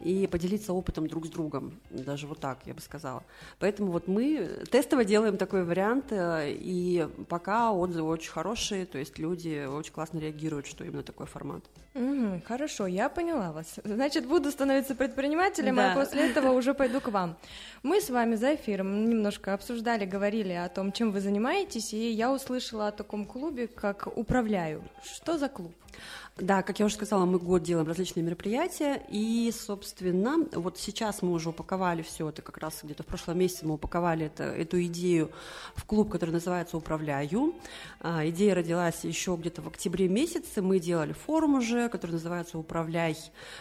И 0.00 0.26
поделиться 0.26 0.72
опытом 0.72 1.06
друг 1.06 1.26
с 1.26 1.28
другом, 1.28 1.78
даже 1.90 2.26
вот 2.26 2.40
так, 2.40 2.58
я 2.64 2.72
бы 2.72 2.80
сказала. 2.80 3.22
Поэтому 3.58 3.92
вот 3.92 4.08
мы 4.08 4.64
тестово 4.70 5.04
делаем 5.04 5.36
такой 5.36 5.64
вариант, 5.64 6.06
э, 6.10 6.52
и 6.52 7.06
пока 7.28 7.70
отзывы 7.72 8.08
очень 8.08 8.30
хорошие, 8.30 8.86
то 8.86 8.98
есть 8.98 9.18
люди 9.18 9.66
очень 9.66 9.92
классно 9.92 10.18
реагируют, 10.18 10.66
что 10.66 10.84
именно 10.84 11.02
такой 11.02 11.26
формат. 11.26 11.62
Мгм, 11.92 12.40
хорошо, 12.42 12.86
я 12.86 13.08
поняла 13.08 13.52
вас. 13.52 13.78
Значит, 13.84 14.26
буду 14.26 14.50
становиться 14.50 14.94
предпринимателем, 14.94 15.76
Да. 15.76 15.92
а 15.92 15.94
после 15.96 16.30
этого 16.30 16.52
уже 16.52 16.72
пойду 16.72 17.00
к 17.00 17.08
вам. 17.08 17.36
Мы 17.82 18.00
с 18.00 18.08
вами 18.10 18.36
за 18.36 18.54
эфиром 18.54 19.08
немножко 19.10 19.52
обсуждали, 19.54 20.04
говорили 20.06 20.52
о 20.52 20.68
том, 20.68 20.92
чем 20.92 21.10
вы 21.12 21.20
занимаетесь, 21.20 21.92
и 21.92 22.10
я 22.10 22.32
услышала 22.32 22.88
о 22.88 22.92
таком 22.92 23.26
клубе, 23.26 23.66
как 23.66 24.06
«Управляю». 24.16 24.82
Что 25.02 25.36
за 25.36 25.48
клуб? 25.48 25.72
Да, 26.36 26.62
как 26.62 26.78
я 26.78 26.86
уже 26.86 26.94
сказала, 26.94 27.26
мы 27.26 27.38
год 27.38 27.62
делаем 27.62 27.86
различные 27.86 28.22
мероприятия, 28.22 29.02
и, 29.10 29.52
собственно, 29.52 30.46
вот 30.52 30.78
сейчас 30.78 31.20
мы 31.20 31.32
уже 31.32 31.50
упаковали 31.50 32.00
все 32.00 32.30
это, 32.30 32.40
как 32.40 32.56
раз 32.56 32.80
где-то 32.82 33.02
в 33.02 33.06
прошлом 33.06 33.38
месяце 33.38 33.66
мы 33.66 33.74
упаковали 33.74 34.26
это, 34.26 34.44
эту 34.44 34.82
идею 34.84 35.30
в 35.74 35.84
клуб, 35.84 36.10
который 36.10 36.30
называется 36.30 36.78
«Управляю». 36.78 37.54
А, 38.00 38.26
идея 38.28 38.54
родилась 38.54 39.04
еще 39.04 39.36
где-то 39.38 39.60
в 39.60 39.68
октябре 39.68 40.08
месяце, 40.08 40.62
мы 40.62 40.78
делали 40.78 41.12
форум 41.12 41.56
уже, 41.56 41.90
который 41.90 42.12
называется 42.12 42.56
«Управляй», 42.56 43.18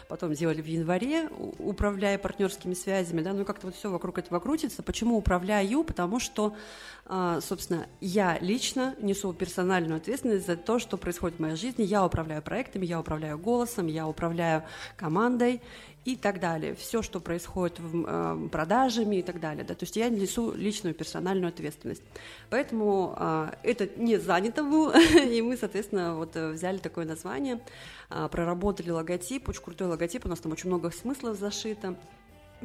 потом 0.08 0.34
делали 0.34 0.62
в 0.62 0.68
январе 0.68 1.28
«У- 1.28 1.72
«Управляя 1.72 2.18
партнерскими 2.18 2.76
связями», 2.76 3.22
да, 3.22 3.34
ну 3.34 3.42
и 3.42 3.46
как-то 3.46 3.68
вот 3.68 3.76
все 3.76 3.90
вокруг 3.92 4.20
этого 4.20 4.40
крутится. 4.40 4.84
Почему 4.84 5.18
«Управляю»? 5.18 5.84
Потому 5.84 6.20
что, 6.22 6.56
а, 7.06 7.42
собственно, 7.42 7.88
я 8.00 8.38
лично 8.40 8.96
несу 9.02 9.34
персональную 9.34 9.98
ответственность 9.98 10.46
за 10.48 10.56
то, 10.56 10.80
что 10.80 10.96
происходит 10.96 11.40
в 11.40 11.42
моей 11.42 11.56
жизни, 11.56 11.84
я 11.84 12.06
управляю 12.06 12.29
управляю 12.30 12.42
проектами, 12.44 12.86
я 12.86 13.00
управляю 13.00 13.38
голосом, 13.40 13.88
я 13.88 14.08
управляю 14.08 14.64
командой 14.98 15.62
и 16.06 16.16
так 16.16 16.40
далее. 16.40 16.76
Все, 16.76 17.02
что 17.02 17.20
происходит 17.20 17.80
в 17.80 18.06
э, 18.06 18.50
продажами 18.50 19.18
и 19.18 19.22
так 19.24 19.40
далее. 19.40 19.64
Да? 19.64 19.74
То 19.74 19.84
есть 19.84 19.96
я 19.96 20.10
несу 20.10 20.54
личную 20.54 20.94
персональную 20.94 21.50
ответственность. 21.50 22.04
Поэтому 22.50 23.16
э, 23.18 23.52
это 23.64 23.90
не 23.98 24.18
занято 24.18 24.64
было, 24.64 24.94
и 25.36 25.42
мы, 25.42 25.58
соответственно, 25.58 26.16
вот 26.16 26.36
э, 26.36 26.52
взяли 26.52 26.78
такое 26.78 27.06
название, 27.06 27.60
э, 28.12 28.28
проработали 28.32 28.92
логотип, 28.92 29.50
очень 29.50 29.64
крутой 29.64 29.88
логотип, 29.88 30.26
у 30.26 30.30
нас 30.30 30.40
там 30.40 30.52
очень 30.52 30.70
много 30.70 30.92
смыслов 30.92 31.38
зашито. 31.38 31.96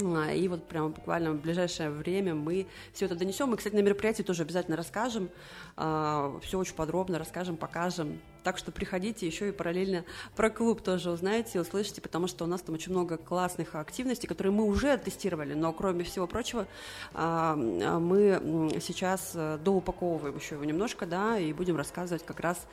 А, 0.03 0.33
И 0.33 0.49
вот 0.49 0.67
прямо 0.67 0.89
буквально 0.89 1.33
в 1.33 1.41
ближайшее 1.41 1.91
время 1.91 2.35
мы 2.35 2.67
все 2.93 3.07
это 3.07 3.15
донесем. 3.15 3.49
Мы, 3.49 3.57
кстати, 3.57 3.75
на 3.75 3.81
мероприятии 3.81 4.23
тоже 4.23 4.43
обязательно 4.43 4.77
расскажем. 4.77 5.31
Все 5.77 6.59
очень 6.59 6.75
подробно 6.75 7.19
расскажем, 7.19 7.57
покажем. 7.57 8.21
Так 8.45 8.59
что 8.59 8.71
приходите 8.71 9.27
еще 9.27 9.49
и 9.49 9.53
параллельно 9.53 10.05
про 10.37 10.51
клуб 10.51 10.83
тоже 10.83 11.11
узнаете, 11.11 11.59
услышите, 11.61 12.03
потому 12.03 12.27
что 12.27 12.45
у 12.45 12.47
нас 12.47 12.61
там 12.61 12.75
очень 12.75 12.93
много 12.93 13.17
классных 13.17 13.75
активностей, 13.75 14.29
которые 14.29 14.53
мы 14.53 14.65
уже 14.65 14.99
тестировали, 14.99 15.55
но 15.55 15.73
кроме 15.73 16.05
всего 16.05 16.27
прочего 16.27 16.67
а, 17.15 17.55
а, 17.57 17.99
мы 17.99 18.71
сейчас 18.83 19.33
э, 19.35 19.59
доупаковываем 19.65 20.37
еще 20.37 20.57
его 20.57 20.65
немножко, 20.65 21.07
да, 21.07 21.39
и 21.39 21.55
будем 21.55 21.77
рассказывать 21.79 22.25
как 22.25 22.41
раз 22.41 22.67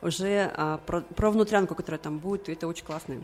уже 0.00 0.50
а, 0.56 0.78
про, 0.78 1.02
про 1.02 1.30
внутрянку, 1.30 1.74
которая 1.74 2.00
там 2.00 2.18
будет, 2.18 2.48
и 2.48 2.52
это 2.52 2.66
очень 2.66 2.86
классные 2.86 3.20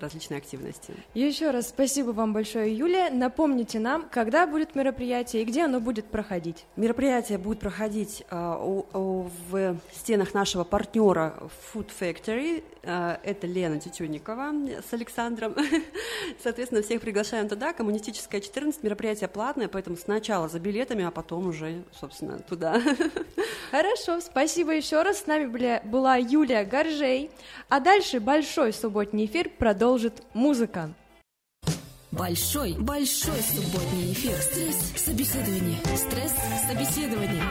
различные 0.00 0.38
активности. 0.38 0.94
Еще 1.14 1.50
раз 1.50 1.68
спасибо 1.68 2.10
вам 2.10 2.32
большое, 2.32 2.74
Юлия. 2.76 3.10
Напомните 3.10 3.78
нам, 3.78 4.08
когда 4.10 4.46
будет 4.46 4.74
мероприятие 4.74 5.42
и 5.42 5.44
где 5.44 5.64
оно 5.64 5.80
будет 5.80 6.06
проходить. 6.06 6.64
Мероприятие 6.76 7.38
будет 7.38 7.60
проходить 7.60 8.24
а, 8.30 8.56
у- 8.62 8.86
у- 8.92 9.30
в 9.50 9.76
стенах 9.92 10.34
нашего 10.34 10.64
партнера 10.64 11.34
Food 11.74 11.88
Factory. 11.98 12.62
А, 12.84 13.18
это 13.24 13.46
Лена 13.46 13.80
Тютюникова 13.80 14.52
с 14.88 14.92
Александром. 14.92 15.54
Соответственно, 16.42 16.82
всех 16.82 17.00
приглашаем 17.00 17.48
туда. 17.48 17.72
Коммунистическая 17.72 18.40
14. 18.40 18.82
Мероприятие 18.82 19.28
платное, 19.28 19.68
поэтому 19.68 19.96
сначала 19.96 20.48
за 20.48 20.58
билетами, 20.60 21.04
а 21.04 21.10
потом 21.10 21.48
уже, 21.48 21.82
собственно, 21.98 22.38
туда. 22.38 22.80
Хорошо, 23.70 24.20
спасибо 24.20 24.72
еще 24.72 25.02
раз. 25.02 25.20
С 25.20 25.26
нами 25.26 25.46
были- 25.46 25.80
была 25.84 26.16
Юлия 26.16 26.64
Горжей. 26.64 27.30
А 27.68 27.80
дальше 27.80 28.20
большой 28.20 28.72
субботний 28.72 29.26
эфир 29.26 29.50
продолжит 29.86 30.24
музыка. 30.34 30.90
Большой, 32.10 32.74
большой 32.76 33.36
субботний 33.36 34.12
эфир. 34.14 34.32
Стресс, 34.32 34.92
собеседование. 34.96 35.76
Стресс, 35.94 36.34
собеседование. 36.68 37.42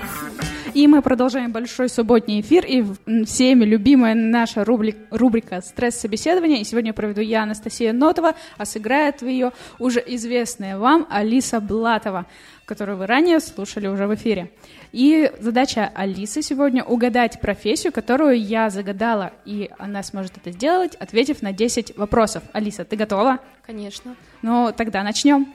И 0.74 0.86
мы 0.88 1.02
продолжаем 1.02 1.54
большой 1.54 1.88
субботний 1.88 2.42
эфир, 2.42 2.66
и 2.66 2.84
всеми 3.24 3.64
любимая 3.64 4.16
наша 4.16 4.64
рубли- 4.64 4.98
рубрика 5.12 5.62
«Стресс-собеседование». 5.62 6.60
И 6.60 6.66
сегодня 6.66 6.92
проведу 6.92 7.22
я, 7.22 7.44
Анастасия 7.44 7.94
Нотова, 7.94 8.36
а 8.58 8.66
сыграет 8.66 9.22
в 9.22 9.28
ее 9.28 9.54
уже 9.80 10.04
известная 10.06 10.78
вам 10.78 11.08
Алиса 11.10 11.62
Блатова, 11.62 12.26
которую 12.66 12.98
вы 12.98 13.06
ранее 13.06 13.40
слушали 13.40 13.88
уже 13.88 14.08
в 14.08 14.16
эфире. 14.16 14.52
И 14.96 15.30
задача 15.42 15.92
Алисы 15.94 16.42
сегодня 16.42 16.82
угадать 16.82 17.42
профессию, 17.42 17.92
которую 17.92 18.42
я 18.42 18.70
загадала, 18.70 19.34
и 19.44 19.70
она 19.78 20.02
сможет 20.04 20.38
это 20.38 20.54
сделать, 20.54 20.96
ответив 20.96 21.42
на 21.42 21.52
10 21.52 21.98
вопросов. 21.98 22.44
Алиса, 22.54 22.86
ты 22.86 22.96
готова? 22.96 23.40
Конечно. 23.64 24.16
Ну, 24.42 24.72
тогда 24.72 25.04
начнем. 25.04 25.54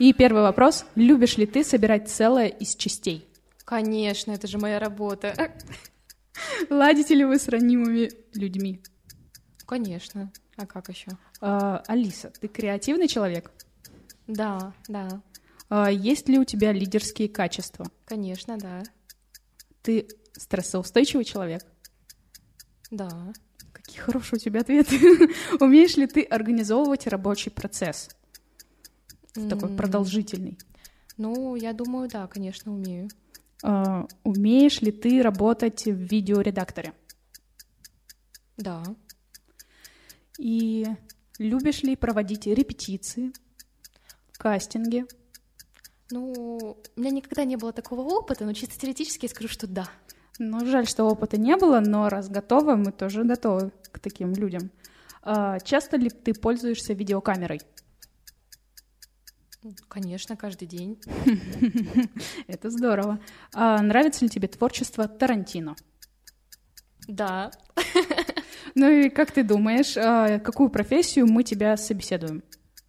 И 0.00 0.12
первый 0.12 0.42
вопрос. 0.42 0.84
Любишь 0.96 1.36
ли 1.36 1.46
ты 1.46 1.62
собирать 1.62 2.10
целое 2.10 2.48
из 2.48 2.74
частей? 2.74 3.24
Конечно, 3.64 4.32
это 4.32 4.48
же 4.48 4.58
моя 4.58 4.80
работа. 4.80 5.52
Ладите 6.70 7.14
ли 7.14 7.24
вы 7.24 7.38
с 7.38 7.46
ранимыми 7.46 8.10
людьми? 8.36 8.82
Конечно. 9.64 10.32
А 10.56 10.66
как 10.66 10.88
еще? 10.88 11.12
А, 11.40 11.84
Алиса, 11.86 12.32
ты 12.40 12.48
креативный 12.48 13.06
человек? 13.06 13.52
Да, 14.26 14.72
да. 14.88 15.22
А, 15.68 15.90
есть 15.90 16.28
ли 16.28 16.38
у 16.38 16.44
тебя 16.44 16.72
лидерские 16.72 17.28
качества? 17.28 17.86
Конечно, 18.04 18.58
да. 18.58 18.82
Ты 19.82 20.08
стрессоустойчивый 20.32 21.24
человек? 21.24 21.64
Да. 22.90 23.32
Какие 23.72 24.00
хорошие 24.00 24.38
у 24.38 24.40
тебя 24.40 24.60
ответы. 24.60 24.98
Умеешь 25.60 25.96
ли 25.96 26.06
ты 26.06 26.22
организовывать 26.22 27.06
рабочий 27.06 27.50
процесс? 27.50 28.08
Такой 29.48 29.76
продолжительный. 29.76 30.58
Ну, 31.16 31.56
я 31.56 31.72
думаю, 31.72 32.08
да, 32.08 32.26
конечно, 32.26 32.72
умею. 32.72 33.08
А, 33.62 34.06
умеешь 34.22 34.80
ли 34.80 34.92
ты 34.92 35.22
работать 35.22 35.84
в 35.86 35.94
видеоредакторе? 35.94 36.92
Да. 38.56 38.84
И 40.38 40.86
любишь 41.38 41.82
ли 41.82 41.96
проводить 41.96 42.46
репетиции, 42.46 43.32
кастинги? 44.32 45.04
Ну, 46.10 46.76
у 46.96 47.00
меня 47.00 47.10
никогда 47.10 47.44
не 47.44 47.56
было 47.56 47.72
такого 47.72 48.02
опыта, 48.02 48.44
но 48.44 48.52
чисто 48.52 48.78
теоретически 48.78 49.24
я 49.24 49.30
скажу, 49.30 49.48
что 49.48 49.66
да. 49.66 49.88
Ну, 50.38 50.64
жаль, 50.66 50.86
что 50.86 51.04
опыта 51.04 51.36
не 51.36 51.56
было, 51.56 51.80
но 51.80 52.08
раз 52.08 52.28
готова, 52.28 52.76
мы 52.76 52.92
тоже 52.92 53.24
готовы 53.24 53.72
к 53.90 53.98
таким 54.00 54.32
людям. 54.32 54.70
А, 55.22 55.58
часто 55.60 55.96
ли 55.96 56.10
ты 56.10 56.34
пользуешься 56.34 56.92
видеокамерой? 56.92 57.60
Конечно, 59.88 60.36
каждый 60.36 60.66
день. 60.68 61.00
Это 62.46 62.68
здорово. 62.70 63.20
А 63.54 63.80
нравится 63.80 64.24
ли 64.24 64.30
тебе 64.30 64.48
творчество 64.48 65.08
Тарантино? 65.08 65.76
Да. 67.08 67.50
Ну 68.76 68.90
и 68.90 69.08
как 69.08 69.30
ты 69.30 69.44
думаешь, 69.44 69.96
а, 69.96 70.40
какую 70.40 70.68
профессию 70.68 71.28
мы 71.28 71.44
тебя 71.44 71.76
собеседуем? 71.76 72.42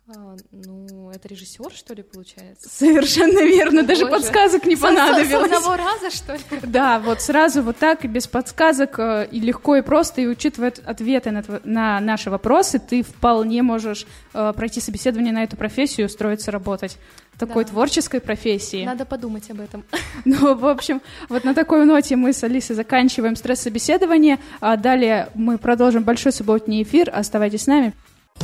А, 0.07 0.35
ну, 0.51 1.09
это 1.09 1.27
режиссер, 1.27 1.71
что 1.73 1.95
ли, 1.95 2.03
получается? 2.03 2.69
Совершенно 2.69 3.39
верно, 3.39 3.81
даже 3.81 4.05
Боже. 4.05 4.17
подсказок 4.17 4.65
не 4.67 4.75
С- 4.75 4.79
с- 4.79 4.81
понадобилось. 4.83 5.49
С 5.49 5.55
одного 5.55 5.75
раза, 5.77 6.11
что 6.15 6.33
ли? 6.33 6.39
Да, 6.63 6.99
вот 6.99 7.21
сразу 7.21 7.63
вот 7.63 7.77
так, 7.77 8.05
и 8.05 8.07
без 8.07 8.27
подсказок, 8.27 8.99
э, 8.99 9.27
и 9.31 9.39
легко 9.39 9.77
и 9.77 9.81
просто, 9.81 10.21
и 10.21 10.27
учитывая 10.27 10.71
ответы 10.85 11.31
на, 11.31 11.43
на 11.63 11.99
наши 12.01 12.29
вопросы, 12.29 12.77
ты 12.77 13.01
вполне 13.01 13.63
можешь 13.63 14.05
э, 14.35 14.53
пройти 14.55 14.79
собеседование 14.79 15.33
на 15.33 15.41
эту 15.43 15.57
профессию 15.57 16.05
и 16.05 16.07
устроиться 16.07 16.51
работать 16.51 16.97
в 17.33 17.39
такой 17.39 17.63
Да. 17.63 17.71
творческой 17.71 18.21
профессии. 18.21 18.85
Надо 18.85 19.05
подумать 19.05 19.49
об 19.49 19.59
этом. 19.59 19.83
Ну, 20.25 20.53
в 20.53 20.67
общем, 20.67 21.01
вот 21.29 21.43
на 21.45 21.55
такой 21.55 21.83
ноте 21.85 22.15
мы 22.15 22.31
с 22.31 22.43
Алисой 22.43 22.75
заканчиваем 22.75 23.35
стресс-собеседование, 23.35 24.37
а 24.59 24.77
далее 24.77 25.29
мы 25.33 25.57
продолжим 25.57 26.03
большой 26.03 26.31
субботний 26.31 26.83
эфир. 26.83 27.09
Оставайтесь 27.11 27.63
с 27.63 27.67
нами. 27.67 27.93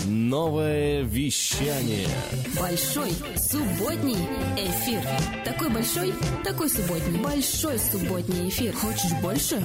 Новое 0.08 1.04
вещание. 1.04 2.08
Большой 2.60 3.12
субботний 3.38 4.18
эфир. 4.58 5.02
Такой 5.46 5.70
большой, 5.70 6.14
такой 6.44 6.70
субботний. 6.70 7.20
Большой 7.20 7.78
субботний 7.78 8.50
эфир. 8.50 8.74
Хочешь 8.74 9.12
больше? 9.22 9.62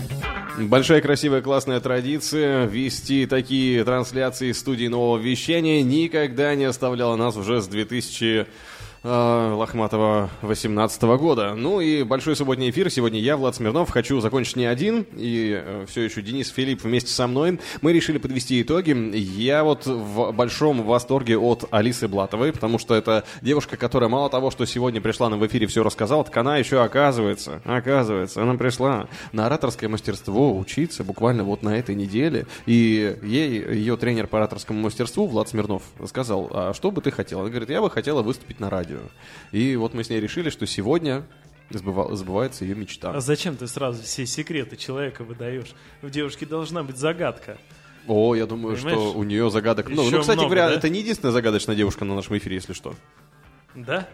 Большая 0.59 1.01
красивая 1.01 1.41
классная 1.41 1.81
традиция 1.81 2.67
вести 2.67 3.27
такие 3.27 3.83
трансляции 3.85 4.53
студии 4.53 4.89
нового 4.89 5.19
вещания 5.19 5.83
никогда 5.83 6.55
не 6.55 6.65
оставляла 6.65 7.17
нас 7.17 7.37
уже 7.37 7.63
с 7.63 7.69
2000 7.69 8.25
э, 8.25 8.47
Лохматова 9.07 10.31
18 10.43 11.03
года. 11.03 11.55
Ну 11.55 11.81
и 11.81 12.03
большой 12.03 12.35
субботний 12.35 12.71
эфир. 12.71 12.91
Сегодня 12.91 13.21
я, 13.21 13.37
Влад 13.37 13.55
Смирнов, 13.55 13.91
хочу 13.91 14.21
закончить 14.21 14.57
не 14.57 14.67
один. 14.67 15.07
И 15.15 15.85
все 15.87 16.03
еще 16.03 16.23
Денис 16.23 16.49
Филипп 16.49 16.83
вместе 16.83 17.11
со 17.11 17.29
мной. 17.29 17.61
Мы 17.83 17.93
решили 17.93 18.19
подвести 18.19 18.61
итоги. 18.61 18.91
Я 19.17 19.63
вот 19.63 19.87
в 19.87 20.33
большом 20.33 20.83
восторге 20.83 21.39
от 21.39 21.67
Алисы 21.71 22.09
Блатовой, 22.09 22.53
потому 22.53 22.79
что 22.79 22.97
это 22.97 23.25
девушка, 23.43 23.77
которая 23.77 24.11
мало 24.11 24.29
того, 24.29 24.51
что 24.51 24.65
сегодня 24.65 25.01
пришла 25.01 25.29
нам 25.29 25.39
в 25.39 25.47
эфире 25.47 25.69
все 25.69 25.85
рассказала, 25.85 26.25
так 26.25 26.37
она 26.37 26.57
еще 26.57 26.83
оказывается, 26.83 27.61
оказывается, 27.65 28.43
она 28.43 28.55
пришла 28.55 29.09
на 29.33 29.47
ораторское 29.47 29.89
мастерство 29.89 30.57
учиться 30.59 31.05
буквально 31.05 31.45
вот 31.45 31.63
на 31.63 31.79
этой 31.79 31.95
неделе. 31.95 32.47
И 32.67 33.17
ей 33.23 33.75
ее 33.75 33.97
тренер 33.97 34.27
по 34.27 34.39
ораторскому 34.39 34.81
мастерству 34.81 35.27
Влад 35.27 35.49
Смирнов 35.49 35.83
сказал, 36.07 36.51
а 36.53 36.75
что 36.75 36.91
бы 36.91 37.01
ты 37.01 37.13
хотела? 37.13 37.43
Она 37.43 37.51
говорит, 37.51 37.71
я 37.71 37.81
бы 37.81 37.89
хотела 37.89 38.23
выступить 38.23 38.59
на 38.59 38.69
радио. 38.69 38.96
И 39.53 39.77
вот 39.77 39.95
мы 39.95 40.05
с 40.05 40.11
ней 40.11 40.21
решили, 40.21 40.51
что 40.51 40.67
сегодня 40.67 41.25
сбыва- 41.71 42.15
сбывается 42.15 42.65
ее 42.65 42.75
мечта. 42.75 43.13
А 43.13 43.21
зачем 43.21 43.57
ты 43.57 43.67
сразу 43.67 44.03
все 44.03 44.27
секреты 44.27 44.77
человека 44.77 45.25
выдаешь? 45.25 45.75
В 46.03 46.11
девушке 46.11 46.47
должна 46.47 46.83
быть 46.83 46.97
загадка. 46.97 47.59
О, 48.07 48.35
я 48.35 48.47
думаю, 48.47 48.77
Понимаешь? 48.77 48.99
что 48.99 49.13
у 49.13 49.25
нее 49.25 49.51
загадок. 49.51 49.89
Ну, 49.89 50.09
ну, 50.09 50.21
кстати 50.21 50.39
много, 50.39 50.55
говоря, 50.55 50.69
да? 50.69 50.75
это 50.77 50.89
не 50.89 51.01
единственная 51.01 51.33
загадочная 51.33 51.75
девушка 51.75 52.05
на 52.05 52.15
нашем 52.15 52.39
эфире, 52.39 52.55
если 52.57 52.73
что. 52.73 52.95
Да? 53.75 54.09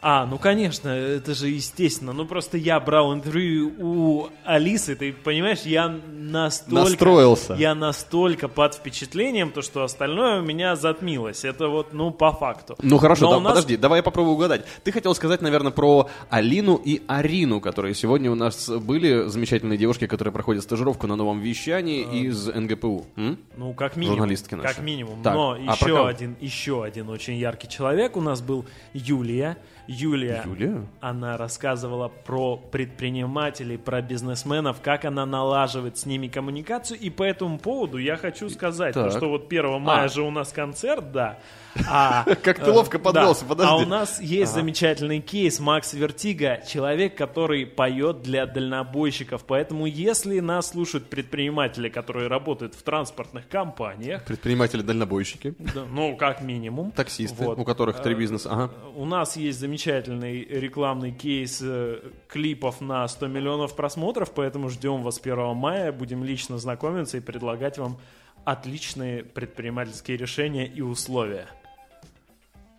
А, 0.00 0.26
ну 0.26 0.38
конечно, 0.38 0.88
это 0.88 1.34
же 1.34 1.48
естественно. 1.48 2.12
Ну 2.12 2.24
просто 2.24 2.56
я 2.56 2.78
брал 2.78 3.12
интервью 3.12 3.72
у 3.80 4.28
Алисы, 4.44 4.94
ты 4.94 5.12
понимаешь, 5.12 5.62
я 5.62 5.88
настолько... 5.88 6.90
Настроился. 6.90 7.54
Я 7.54 7.74
настолько 7.74 8.46
под 8.46 8.74
впечатлением, 8.74 9.50
то 9.50 9.60
что 9.60 9.82
остальное 9.82 10.40
у 10.40 10.44
меня 10.44 10.76
затмилось. 10.76 11.44
Это 11.44 11.66
вот, 11.66 11.92
ну, 11.92 12.12
по 12.12 12.32
факту. 12.32 12.76
Ну 12.80 12.98
хорошо, 12.98 13.26
Но 13.26 13.32
да, 13.32 13.40
нас- 13.40 13.52
подожди, 13.54 13.76
давай 13.76 13.98
я 13.98 14.02
попробую 14.04 14.36
угадать. 14.36 14.64
Ты 14.84 14.92
хотел 14.92 15.14
сказать, 15.16 15.42
наверное, 15.42 15.72
про 15.72 16.08
Алину 16.30 16.76
и 16.76 17.02
Арину, 17.08 17.60
которые 17.60 17.94
сегодня 17.94 18.30
у 18.30 18.36
нас 18.36 18.68
были 18.68 19.26
замечательные 19.26 19.78
девушки, 19.78 20.06
которые 20.06 20.32
проходят 20.32 20.62
стажировку 20.62 21.08
на 21.08 21.16
новом 21.16 21.40
вещании 21.40 22.02
из 22.26 22.46
нгпу. 22.46 23.04
М? 23.16 23.36
Ну, 23.56 23.74
как 23.74 23.96
минимум. 23.96 24.18
Журналистки 24.18 24.54
наши. 24.54 24.74
Как 24.76 24.84
минимум. 24.84 25.22
Так, 25.24 25.34
Но 25.34 25.52
а 25.54 25.58
еще 25.58 26.06
один, 26.06 26.36
еще 26.40 26.84
один 26.84 27.08
очень 27.08 27.34
яркий 27.34 27.68
человек 27.68 28.16
у 28.16 28.20
нас 28.20 28.40
был 28.40 28.64
Юлия. 28.94 29.58
Юлия, 29.88 30.42
Юлия? 30.44 30.86
она 31.00 31.36
рассказывала 31.36 32.08
про 32.08 32.56
предпринимателей, 32.56 33.76
про 33.78 34.02
бизнесменов, 34.02 34.80
как 34.82 35.04
она 35.04 35.24
налаживает 35.26 35.98
с 35.98 36.06
ними 36.06 36.28
коммуникацию. 36.28 36.98
И 37.00 37.10
по 37.10 37.22
этому 37.22 37.58
поводу 37.58 37.98
я 37.98 38.16
хочу 38.16 38.50
сказать, 38.50 38.94
то, 38.94 39.10
что 39.10 39.28
вот 39.28 39.46
1 39.50 39.80
мая 39.80 40.04
А. 40.04 40.08
же 40.08 40.22
у 40.22 40.30
нас 40.30 40.52
концерт, 40.52 41.10
да. 41.12 41.38
А, 41.88 42.24
Как 42.42 42.58
ты 42.58 42.64
э, 42.64 42.70
ловко 42.72 42.98
подвелся, 42.98 43.42
да. 43.42 43.48
подожди. 43.50 43.72
А 43.72 43.76
у 43.76 43.86
нас 43.86 44.20
есть 44.20 44.52
замечательный 44.52 45.20
кейс 45.20 45.60
Макс 45.60 45.92
Вертига, 45.94 46.60
человек, 46.66 47.14
который 47.16 47.66
поет 47.66 48.22
для 48.22 48.46
дальнобойщиков. 48.46 49.44
Поэтому, 49.44 49.86
если 49.86 50.40
нас 50.40 50.70
слушают 50.70 51.08
предприниматели, 51.08 51.88
которые 51.88 52.26
работают 52.26 52.74
в 52.74 52.82
транспортных 52.82 53.48
компаниях, 53.48 54.24
Предприниматели-дальнобойщики, 54.26 55.54
да, 55.58 55.84
ну, 55.88 56.16
как 56.16 56.42
минимум. 56.42 56.90
таксисты, 56.90 57.44
Вот. 57.44 57.58
у 57.58 57.64
которых 57.64 58.02
три 58.02 58.14
Э, 58.14 58.18
бизнеса. 58.18 58.48
Ага. 58.50 58.70
У 58.96 59.04
нас 59.04 59.36
есть 59.36 59.60
замечательный 59.60 59.77
рекламный 59.86 61.12
кейс 61.12 61.60
э, 61.62 62.00
клипов 62.28 62.80
на 62.80 63.06
100 63.06 63.26
миллионов 63.28 63.76
просмотров, 63.76 64.32
поэтому 64.32 64.68
ждем 64.68 65.02
вас 65.02 65.20
1 65.22 65.54
мая, 65.54 65.92
будем 65.92 66.24
лично 66.24 66.58
знакомиться 66.58 67.16
и 67.16 67.20
предлагать 67.20 67.78
вам 67.78 67.98
отличные 68.44 69.24
предпринимательские 69.24 70.16
решения 70.16 70.66
и 70.66 70.80
условия. 70.80 71.46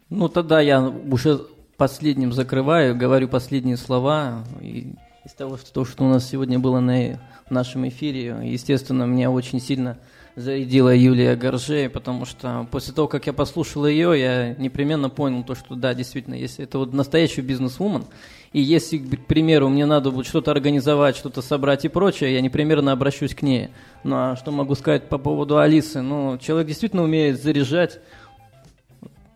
Ну, 0.10 0.28
тогда 0.28 0.60
я 0.60 0.82
уже 0.82 1.40
последним 1.78 2.34
закрываю, 2.34 2.96
говорю 2.98 3.28
последние 3.28 3.78
слова. 3.78 4.44
И 4.62 4.94
из 5.26 5.34
того, 5.34 5.58
что, 5.58 5.72
то, 5.72 5.86
что 5.86 6.04
у 6.04 6.08
нас 6.08 6.28
сегодня 6.28 6.60
было 6.60 6.80
на 6.80 7.20
нашем 7.50 7.88
эфире, 7.88 8.36
естественно, 8.44 9.04
меня 9.04 9.30
очень 9.30 9.60
сильно 9.60 9.98
зарядила 10.36 10.96
Юлия 10.96 11.36
Горжей, 11.36 11.90
потому 11.90 12.26
что 12.26 12.68
после 12.72 12.94
того, 12.94 13.08
как 13.08 13.28
я 13.28 13.34
послушал 13.34 13.86
ее, 13.88 14.20
я 14.20 14.56
непременно 14.56 15.10
понял 15.10 15.44
то, 15.44 15.56
что 15.56 15.76
да, 15.76 15.94
действительно, 15.94 16.36
если 16.36 16.64
это 16.64 16.80
вот 16.80 16.94
настоящий 16.94 17.42
бизнес-вумен, 17.42 18.06
и 18.52 18.62
если, 18.62 18.98
к 18.98 19.26
примеру, 19.26 19.70
мне 19.70 19.86
надо 19.86 20.12
будет 20.12 20.26
что-то 20.26 20.52
организовать, 20.52 21.16
что-то 21.16 21.42
собрать 21.42 21.86
и 21.86 21.88
прочее, 21.88 22.34
я 22.34 22.42
непременно 22.42 22.92
обращусь 22.92 23.36
к 23.36 23.42
ней. 23.42 23.70
Ну 24.04 24.16
а 24.16 24.36
что 24.36 24.52
могу 24.52 24.76
сказать 24.76 25.08
по 25.08 25.18
поводу 25.18 25.60
Алисы? 25.60 26.02
Ну, 26.02 26.38
человек 26.40 26.68
действительно 26.68 27.04
умеет 27.04 27.42
заряжать 27.42 28.00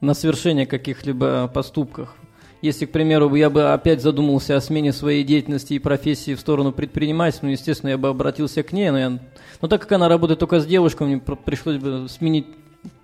на 0.01 0.13
совершение 0.13 0.65
каких-либо 0.65 1.47
поступках. 1.47 2.15
Если, 2.63 2.85
к 2.85 2.91
примеру, 2.91 3.35
я 3.35 3.49
бы 3.49 3.73
опять 3.73 4.01
задумался 4.01 4.55
о 4.55 4.61
смене 4.61 4.93
своей 4.93 5.25
деятельности 5.25 5.73
и 5.73 5.79
профессии 5.79 6.33
в 6.33 6.39
сторону 6.39 6.71
предпринимательства, 6.71 7.47
ну, 7.47 7.51
естественно, 7.51 7.89
я 7.89 7.97
бы 7.97 8.07
обратился 8.07 8.63
к 8.63 8.71
ней, 8.71 8.89
но, 8.89 8.97
я, 8.97 9.19
но 9.59 9.67
так 9.67 9.81
как 9.81 9.91
она 9.91 10.07
работает 10.07 10.39
только 10.39 10.61
с 10.61 10.65
девушками, 10.65 11.09
мне 11.09 11.17
пр- 11.17 11.35
пришлось 11.35 11.75
бы 11.75 12.07
сменить 12.07 12.47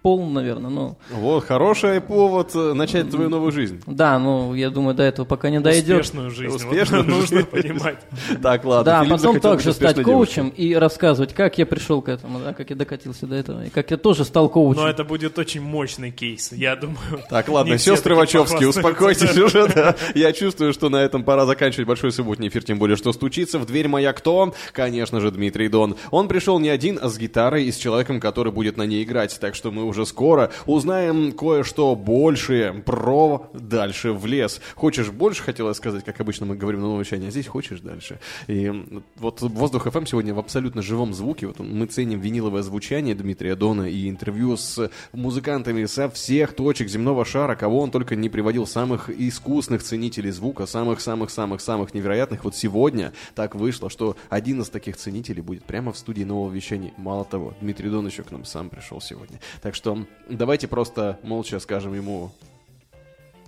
пол, 0.02 0.26
наверное, 0.30 0.70
ну, 0.70 0.98
Вот, 1.12 1.46
хороший 1.46 2.02
повод 2.02 2.52
э, 2.56 2.74
начать 2.74 3.10
твою 3.10 3.30
новую 3.30 3.52
жизнь. 3.52 3.82
да, 3.86 4.18
ну, 4.20 4.54
я 4.54 4.70
думаю, 4.70 4.96
до 4.96 5.04
этого 5.04 5.26
пока 5.26 5.50
не 5.50 5.60
дойдет. 5.60 6.02
Успешную 6.02 6.32
жизнь. 6.32 6.52
вот 6.52 6.62
Успешную 6.62 7.04
нужно 7.08 7.38
жизнь. 7.40 7.50
понимать. 7.50 7.98
Так, 8.42 8.64
ладно. 8.66 8.84
Да, 8.86 9.04
Филипп 9.04 9.18
потом 9.18 9.40
также 9.40 9.74
стать 9.74 10.02
коучем 10.02 10.50
и 10.50 10.74
рассказывать, 10.76 11.34
как 11.34 11.58
я 11.58 11.66
пришел 11.66 12.02
к 12.02 12.10
этому, 12.10 12.40
да, 12.40 12.54
как 12.54 12.70
я 12.70 12.76
докатился 12.76 13.28
до 13.28 13.36
этого, 13.36 13.66
и 13.66 13.70
как 13.70 13.92
я 13.92 13.98
тоже 13.98 14.24
стал 14.26 14.50
коучем. 14.50 14.82
Но 14.82 14.88
это 14.90 15.04
будет 15.04 15.38
очень 15.38 15.62
мощный 15.62 16.12
кейс, 16.12 16.52
я 16.52 16.76
думаю. 16.76 16.98
Так, 17.30 17.50
ладно, 17.50 17.78
сестры 17.78 18.16
таки 18.16 18.20
Вачовски, 18.38 18.54
похвастаются. 18.54 18.80
успокойтесь 18.80 19.38
уже, 19.44 19.68
да. 19.68 19.96
Я 20.16 20.32
чувствую, 20.34 20.74
что 20.74 20.90
на 20.90 20.98
этом 20.98 21.24
пора 21.24 21.46
заканчивать 21.46 21.88
большой 21.88 22.12
субботний 22.12 22.48
эфир, 22.48 22.64
тем 22.64 22.80
более, 22.80 22.96
что 22.98 23.12
стучится 23.14 23.60
в 23.60 23.66
дверь 23.66 23.88
моя 23.88 24.14
кто? 24.14 24.54
Конечно 24.72 25.20
же, 25.20 25.32
Дмитрий 25.32 25.68
Дон. 25.68 25.96
Он 26.12 26.28
пришел 26.28 26.60
не 26.60 26.70
один, 26.70 27.00
а 27.02 27.10
с 27.10 27.18
гитарой 27.18 27.66
и 27.66 27.72
с 27.72 27.78
человеком, 27.78 28.20
который 28.20 28.52
будет 28.52 28.78
на 28.78 28.84
ней 28.84 29.04
играть. 29.04 29.38
Так 29.40 29.56
что 29.56 29.72
мы 29.72 29.84
уже 29.90 30.06
скоро 30.06 30.52
узнаем 30.66 31.32
кое-что 31.34 31.96
больше 31.96 32.84
про 32.86 33.50
«Дальше 33.54 34.14
в 34.14 34.26
лес». 34.26 34.62
Хочешь 34.76 35.10
больше, 35.10 35.44
хотела 35.44 35.74
сказать, 35.74 36.06
как 36.06 36.22
обычно 36.22 36.46
мы 36.46 36.56
говорим 36.56 36.82
на 36.82 36.88
новом 36.88 37.02
вещании, 37.02 37.28
а 37.28 37.32
здесь 37.32 37.48
хочешь 37.48 37.82
дальше. 37.82 38.20
И 38.48 38.72
вот 39.18 39.42
«Воздух 39.42 39.90
ФМ» 39.90 40.06
сегодня 40.06 40.34
в 40.34 40.40
абсолютно 40.40 40.82
живом 40.82 41.14
звуке. 41.14 41.48
Вот 41.48 41.60
мы 41.60 41.86
ценим 41.88 42.20
виниловое 42.20 42.62
звучание 42.62 43.16
Дмитрия 43.16 43.56
Дона 43.56 43.90
и 43.90 44.10
интервью 44.10 44.58
с 44.58 44.90
музыкантами 45.14 45.86
со 45.86 46.10
всех 46.10 46.54
точек 46.54 46.90
земного 46.90 47.26
шара, 47.26 47.56
кого 47.56 47.82
он 47.82 47.92
только 47.92 48.16
не 48.16 48.30
приводил, 48.30 48.68
самых 48.68 49.10
искусных 49.10 49.84
ценителей 49.84 50.32
звука, 50.32 50.66
самых-самых-самых-самых 50.66 51.94
невероятных. 51.94 52.44
Вот 52.44 52.56
сегодня 52.56 53.14
так 53.36 53.56
вышло, 53.56 53.90
что 53.90 54.16
один 54.30 54.62
из 54.62 54.70
таких 54.70 54.98
ценителей 54.98 55.42
будет 55.42 55.64
прямо 55.64 55.92
в 55.92 55.98
студии 55.98 56.24
нового 56.24 56.52
вещания. 56.52 56.94
Мало 56.98 57.26
того, 57.26 57.54
Дмитрий 57.62 57.90
Дон 57.90 58.06
еще 58.08 58.24
к 58.24 58.32
нам 58.32 58.46
сам 58.46 58.70
пришел 58.70 59.02
сегодня. 59.02 59.40
Так 59.62 59.76
что 59.76 59.79
давайте 60.28 60.68
просто 60.68 61.20
молча 61.24 61.60
скажем 61.60 61.94
ему 61.94 62.32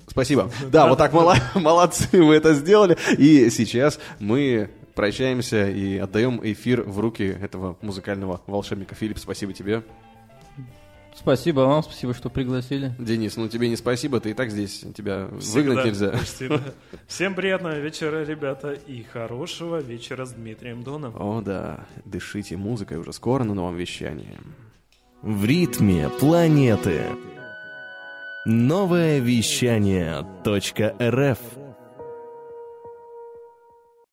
Спасибо. 0.08 0.52
Да, 0.70 0.88
вот 0.88 0.98
так 0.98 1.14
молодцы, 1.56 2.22
мы 2.22 2.36
это 2.36 2.54
сделали. 2.54 2.98
И 3.18 3.50
сейчас 3.50 3.98
мы 4.20 4.70
прощаемся 4.94 5.70
и 5.70 5.98
отдаем 5.98 6.42
эфир 6.44 6.82
в 6.82 7.00
руки 7.00 7.24
этого 7.24 7.78
музыкального 7.82 8.42
волшебника. 8.46 8.94
Филипп, 8.94 9.20
спасибо 9.20 9.54
тебе. 9.54 9.84
Спасибо 11.16 11.62
вам, 11.62 11.84
спасибо, 11.84 12.14
что 12.14 12.30
пригласили. 12.30 12.94
Денис, 12.98 13.36
ну 13.38 13.48
тебе 13.48 13.70
не 13.70 13.76
спасибо, 13.76 14.20
ты 14.20 14.32
и 14.32 14.34
так 14.34 14.50
здесь, 14.50 14.84
тебя 14.96 15.30
Всегда, 15.40 15.70
выгнать 15.70 15.86
нельзя. 15.86 16.10
почти, 16.18 16.48
да. 16.48 16.62
Всем 17.08 17.36
приятного 17.36 17.80
вечера, 17.80 18.24
ребята, 18.24 18.72
и 18.72 19.04
хорошего 19.04 19.82
вечера 19.82 20.26
с 20.26 20.32
Дмитрием 20.32 20.84
Доном. 20.84 21.14
О 21.16 21.42
да, 21.42 21.86
дышите 22.06 22.58
музыкой 22.58 22.98
уже 22.98 23.14
скоро 23.14 23.44
на 23.44 23.54
новом 23.54 23.76
вещании. 23.76 24.38
В 25.22 25.46
ритме 25.46 26.10
планеты. 26.20 27.04
Новое 28.44 29.20
вещание 29.20 30.26
.рф 30.44 31.38